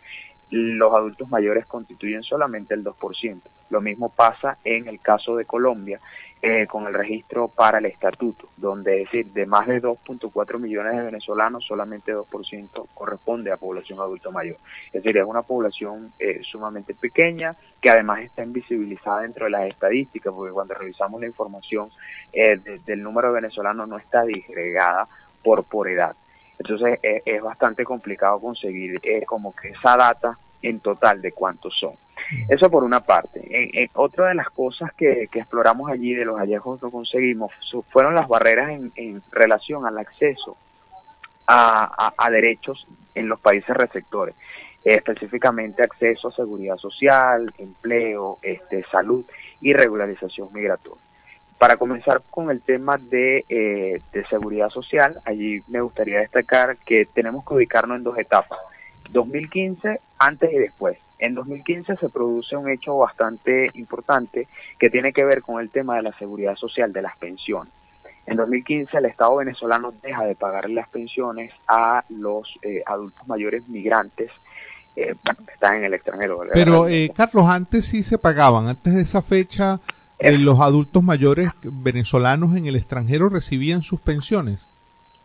[0.53, 3.41] los adultos mayores constituyen solamente el 2%.
[3.71, 5.99] Lo mismo pasa en el caso de Colombia
[6.45, 10.97] eh, con el registro para el estatuto, donde es decir, de más de 2.4 millones
[10.97, 14.57] de venezolanos, solamente 2% corresponde a población adulto mayor.
[14.87, 19.69] Es decir, es una población eh, sumamente pequeña que además está invisibilizada dentro de las
[19.69, 21.89] estadísticas, porque cuando revisamos la información
[22.33, 25.07] eh, de- del número de venezolanos no está disgregada
[25.41, 26.13] por, por edad.
[26.59, 31.73] Entonces eh, es bastante complicado conseguir eh, como que esa data en total de cuántos
[31.79, 31.93] son.
[32.47, 33.89] Eso por una parte.
[33.93, 37.51] Otra de las cosas que, que exploramos allí, de los hallazgos que conseguimos,
[37.89, 40.57] fueron las barreras en, relación al acceso
[41.47, 44.35] a, derechos en los países receptores,
[44.83, 49.25] específicamente acceso a seguridad social, empleo, este, salud
[49.61, 51.01] y regularización migratoria.
[51.57, 57.05] Para comenzar con el tema de, eh, de seguridad social, allí me gustaría destacar que
[57.05, 58.59] tenemos que ubicarnos en dos etapas.
[59.11, 60.97] 2015, antes y después.
[61.23, 64.45] En 2015 se produce un hecho bastante importante
[64.77, 67.71] que tiene que ver con el tema de la seguridad social, de las pensiones.
[68.25, 73.69] En 2015 el Estado venezolano deja de pagar las pensiones a los eh, adultos mayores
[73.69, 74.31] migrantes
[74.97, 76.39] eh, que están en el extranjero.
[76.39, 76.55] ¿verdad?
[76.55, 78.67] Pero, eh, Carlos, antes sí se pagaban.
[78.67, 79.79] Antes de esa fecha,
[80.19, 84.59] eh, los adultos mayores venezolanos en el extranjero recibían sus pensiones.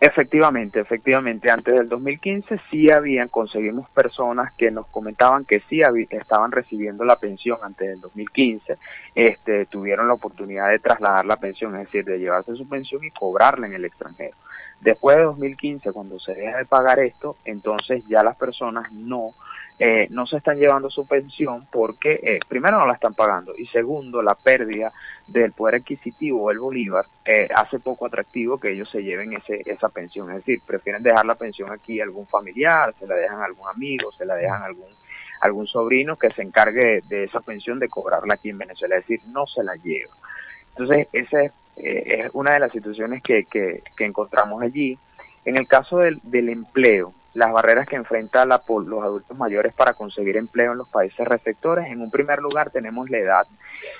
[0.01, 6.07] Efectivamente, efectivamente, antes del 2015 sí habían, conseguimos personas que nos comentaban que sí habi-
[6.11, 8.77] estaban recibiendo la pensión antes del 2015,
[9.17, 13.11] este, tuvieron la oportunidad de trasladar la pensión, es decir, de llevarse su pensión y
[13.11, 14.37] cobrarla en el extranjero.
[14.81, 19.33] Después de 2015, cuando se deja de pagar esto, entonces ya las personas no
[19.79, 23.66] eh, no se están llevando su pensión porque eh, primero no la están pagando y
[23.66, 24.93] segundo la pérdida
[25.26, 29.89] del poder adquisitivo del bolívar eh, hace poco atractivo que ellos se lleven ese, esa
[29.89, 33.45] pensión, es decir, prefieren dejar la pensión aquí a algún familiar, se la dejan a
[33.45, 34.89] algún amigo, se la dejan a algún
[35.41, 39.20] algún sobrino que se encargue de esa pensión de cobrarla aquí en Venezuela, es decir,
[39.29, 40.12] no se la lleva.
[40.70, 44.99] Entonces, esa es, eh, es una de las situaciones que, que, que encontramos allí.
[45.45, 49.95] En el caso del, del empleo, las barreras que enfrenta la, los adultos mayores para
[49.95, 51.86] conseguir empleo en los países receptores.
[51.86, 53.47] En un primer lugar tenemos la edad,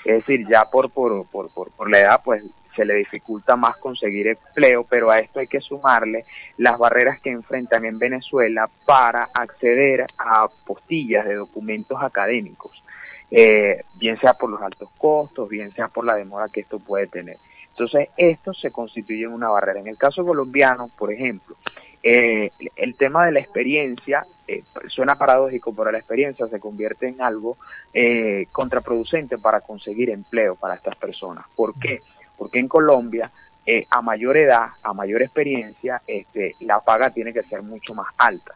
[0.03, 2.43] es decir, ya por, por, por, por, por la edad pues
[2.75, 6.25] se le dificulta más conseguir empleo, pero a esto hay que sumarle
[6.57, 12.83] las barreras que enfrentan en Venezuela para acceder a postillas de documentos académicos,
[13.31, 17.07] eh, bien sea por los altos costos, bien sea por la demora que esto puede
[17.07, 17.37] tener.
[17.71, 19.79] Entonces, esto se constituye en una barrera.
[19.79, 21.55] En el caso colombiano, por ejemplo,
[22.01, 27.21] eh, el tema de la experiencia eh, suena paradójico, pero la experiencia se convierte en
[27.21, 27.57] algo
[27.93, 31.45] eh, contraproducente para conseguir empleo para estas personas.
[31.55, 32.01] ¿Por qué?
[32.37, 33.31] Porque en Colombia,
[33.65, 38.07] eh, a mayor edad, a mayor experiencia, este, la paga tiene que ser mucho más
[38.17, 38.55] alta.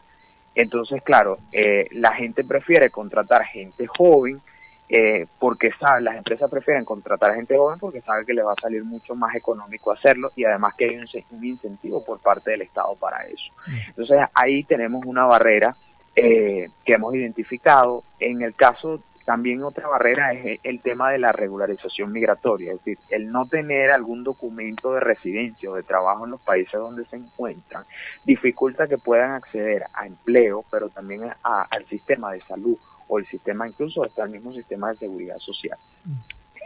[0.54, 4.40] Entonces, claro, eh, la gente prefiere contratar gente joven
[4.88, 8.52] eh, porque sabe, las empresas prefieren contratar a gente joven porque sabe que le va
[8.52, 12.50] a salir mucho más económico hacerlo y además que hay un, un incentivo por parte
[12.50, 13.52] del Estado para eso.
[13.88, 15.74] Entonces ahí tenemos una barrera
[16.14, 18.04] eh, que hemos identificado.
[18.20, 22.98] En el caso también otra barrera es el tema de la regularización migratoria, es decir,
[23.10, 27.16] el no tener algún documento de residencia o de trabajo en los países donde se
[27.16, 27.84] encuentran
[28.24, 32.76] dificulta que puedan acceder a empleo, pero también a, al sistema de salud
[33.08, 35.78] o el sistema incluso hasta el mismo sistema de seguridad social.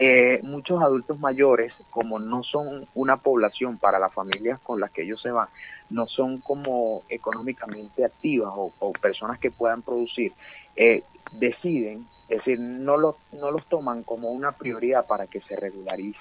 [0.00, 5.02] Eh, muchos adultos mayores, como no son una población para las familias con las que
[5.02, 5.48] ellos se van,
[5.90, 10.32] no son como económicamente activas o, o personas que puedan producir,
[10.76, 11.02] eh,
[11.32, 16.18] deciden, es decir, no los, no los toman como una prioridad para que se regularice.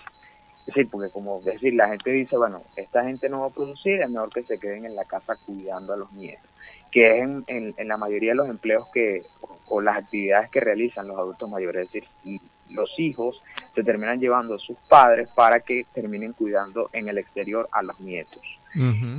[0.62, 4.01] Es decir, porque como decir, la gente dice, bueno, esta gente no va a producir,
[4.01, 6.49] es mejor que se queden en la casa cuidando a los nietos
[6.91, 7.45] que es en,
[7.78, 11.49] en, la mayoría de los empleos que o, o, las actividades que realizan los adultos
[11.49, 12.41] mayores, es decir, y
[12.74, 13.41] los hijos
[13.76, 17.99] se terminan llevando a sus padres para que terminen cuidando en el exterior a los
[17.99, 18.41] nietos.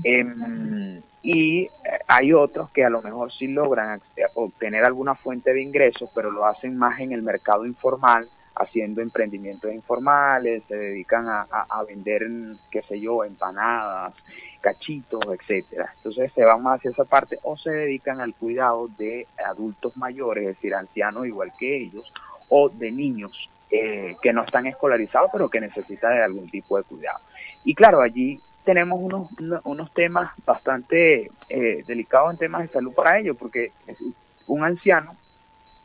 [0.04, 1.70] Eh, y eh,
[2.06, 4.00] hay otros que a lo mejor sí logran
[4.34, 9.72] obtener alguna fuente de ingresos, pero lo hacen más en el mercado informal, haciendo emprendimientos
[9.72, 12.26] informales, se dedican a, a, a vender,
[12.70, 14.14] qué sé yo, empanadas,
[14.61, 15.92] cachitos, etcétera.
[15.96, 20.42] Entonces se van más hacia esa parte o se dedican al cuidado de adultos mayores,
[20.46, 22.12] es decir, ancianos igual que ellos,
[22.48, 26.84] o de niños eh, que no están escolarizados pero que necesitan de algún tipo de
[26.84, 27.20] cuidado.
[27.64, 29.28] Y claro, allí tenemos unos,
[29.64, 33.72] unos temas bastante eh, delicados en temas de salud para ellos, porque
[34.46, 35.16] un anciano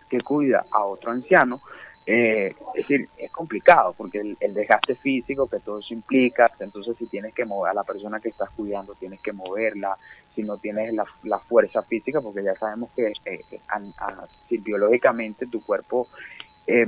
[0.09, 1.61] que cuida a otro anciano,
[2.05, 6.97] eh, es decir, es complicado porque el, el, desgaste físico que todo eso implica, entonces
[6.97, 9.97] si tienes que mover a la persona que estás cuidando, tienes que moverla,
[10.36, 14.57] si no tienes la, la fuerza física, porque ya sabemos que eh, a, a, si
[14.57, 16.09] biológicamente tu cuerpo
[16.67, 16.86] eh,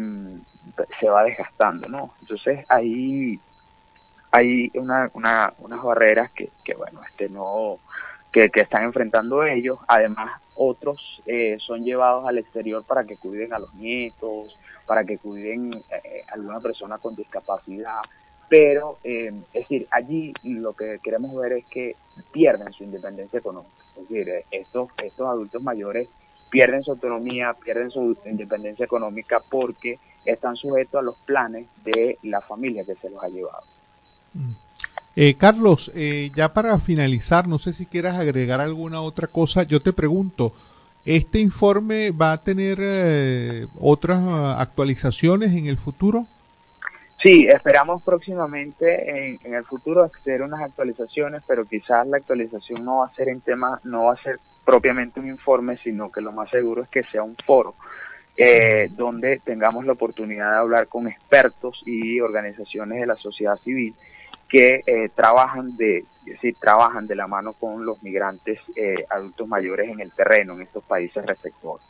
[0.99, 2.13] se va desgastando, ¿no?
[2.21, 3.39] Entonces ahí
[4.35, 7.79] hay una, una, unas barreras que, que bueno, este no,
[8.33, 13.53] que, que, están enfrentando ellos, además otros eh, son llevados al exterior para que cuiden
[13.53, 18.01] a los nietos, para que cuiden eh, a alguna persona con discapacidad,
[18.49, 21.95] pero eh, es decir, allí lo que queremos ver es que
[22.33, 26.09] pierden su independencia económica, es decir, eh, estos, estos adultos mayores
[26.49, 32.41] pierden su autonomía, pierden su independencia económica porque están sujetos a los planes de la
[32.41, 33.74] familia que se los ha llevado.
[35.15, 39.63] Eh, Carlos, eh, ya para finalizar, no sé si quieras agregar alguna otra cosa.
[39.63, 40.53] Yo te pregunto,
[41.05, 44.21] ¿este informe va a tener eh, otras
[44.59, 46.27] actualizaciones en el futuro?
[47.23, 53.07] Sí, esperamos próximamente en, el futuro hacer unas actualizaciones, pero quizás la actualización no va
[53.07, 56.49] a ser en tema, no va a ser propiamente un informe, sino que lo más
[56.49, 57.73] seguro es que sea un foro
[58.37, 63.95] eh, donde tengamos la oportunidad de hablar con expertos y organizaciones de la sociedad civil
[64.55, 69.89] que eh, trabajan de, decir, trabajan de la mano con los migrantes eh, adultos mayores
[69.89, 71.85] en el terreno, en estos países receptores.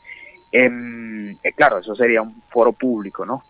[0.52, 3.44] Eh, claro, eso sería un foro público, ¿no?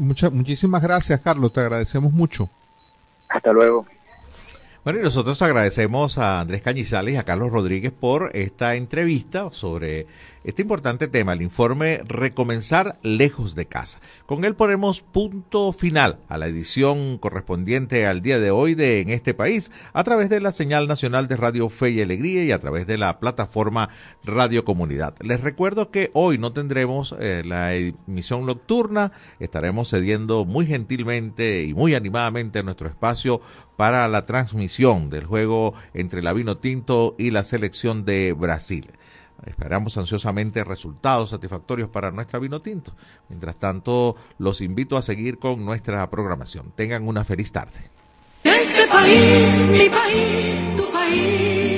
[0.00, 2.50] Mucha, muchísimas gracias, Carlos, te agradecemos mucho.
[3.30, 3.86] Hasta luego.
[4.84, 10.06] Bueno, y nosotros agradecemos a Andrés Cañizales y a Carlos Rodríguez por esta entrevista sobre
[10.44, 14.00] este importante tema, el informe Recomenzar lejos de casa.
[14.24, 19.10] Con él ponemos punto final a la edición correspondiente al día de hoy de En
[19.10, 22.60] este país a través de la señal nacional de Radio Fe y Alegría y a
[22.60, 23.90] través de la plataforma
[24.22, 25.16] Radio Comunidad.
[25.20, 29.10] Les recuerdo que hoy no tendremos eh, la emisión nocturna,
[29.40, 33.40] estaremos cediendo muy gentilmente y muy animadamente nuestro espacio
[33.76, 38.90] para la transmisión del juego entre la Vino Tinto y la selección de Brasil.
[39.46, 42.92] Esperamos ansiosamente resultados satisfactorios para nuestra vino tinto.
[43.28, 46.72] Mientras tanto, los invito a seguir con nuestra programación.
[46.74, 47.78] Tengan una feliz tarde.
[48.42, 51.77] Este país, mi país, tu país.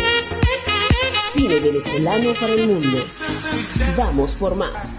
[1.33, 2.97] cine venezolano para el mundo.
[3.97, 4.97] Vamos por más.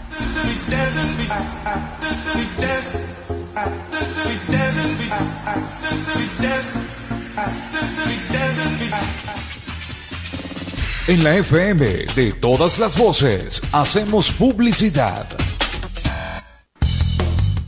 [11.09, 15.27] En la FM de todas las voces hacemos publicidad.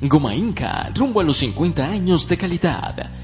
[0.00, 3.23] Goma Inca, rumbo a los 50 años de calidad.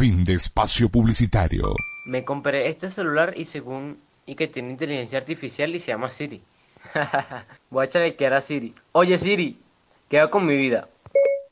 [0.00, 1.76] Fin de espacio publicitario.
[2.06, 6.40] Me compré este celular y según y que tiene inteligencia artificial y se llama Siri.
[7.70, 8.74] Voy a echarle que era Siri.
[8.92, 9.58] Oye Siri,
[10.08, 10.88] ¿qué hago con mi vida?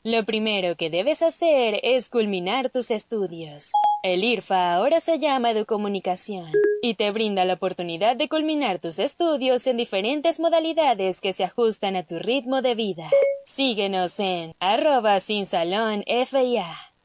[0.03, 3.71] Lo primero que debes hacer es culminar tus estudios.
[4.01, 9.67] El IRFA ahora se llama Educomunicación y te brinda la oportunidad de culminar tus estudios
[9.67, 13.11] en diferentes modalidades que se ajustan a tu ritmo de vida.
[13.45, 16.88] Síguenos en arroba sin salón FIA.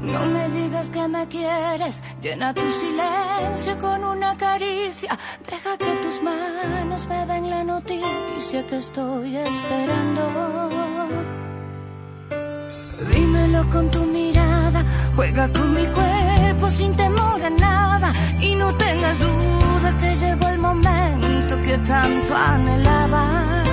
[0.00, 5.18] No me digas que me quieres, llena tu silencio con una caricia.
[5.50, 10.22] Deja que tus manos me den la noticia que estoy esperando.
[13.12, 14.84] Dímelo con tu mirada,
[15.16, 18.12] juega con mi cuerpo sin temor a nada.
[18.40, 23.67] Y no tengas duda que llegó el momento que tanto anhelaba.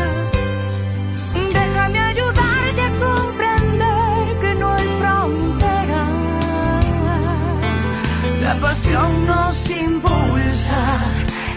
[8.76, 10.82] Pasión nos impulsa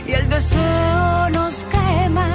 [0.06, 2.28] y el deseo nos quema.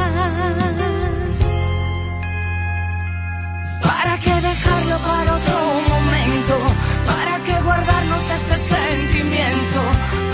[3.82, 5.60] ¿Para qué dejarlo para otro
[5.94, 6.56] momento?
[7.12, 9.80] ¿Para qué guardarnos este sentimiento?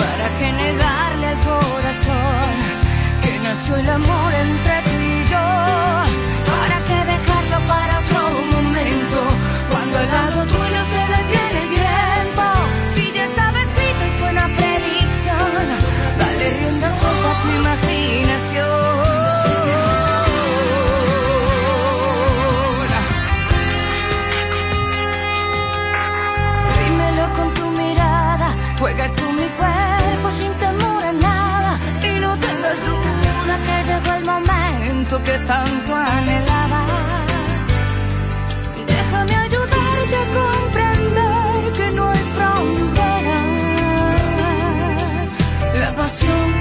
[0.01, 2.51] ¿Para qué negarle al corazón
[3.21, 4.78] que nació el amor entre
[35.45, 36.85] tanto anhelaba.
[38.87, 43.49] Déjame ayudarte a comprender que no hay fronteras.
[45.81, 46.58] La pasión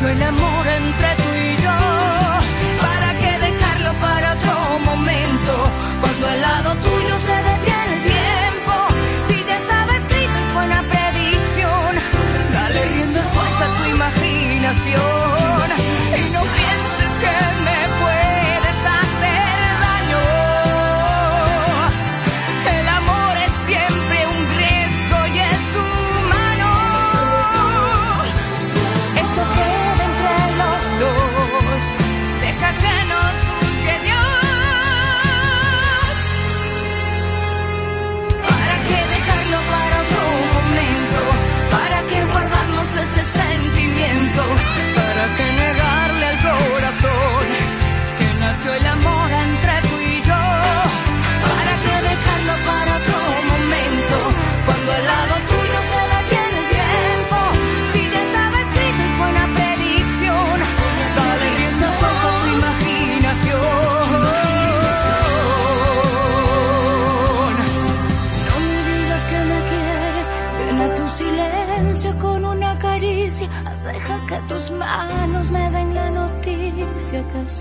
[0.00, 1.19] nació el amor entre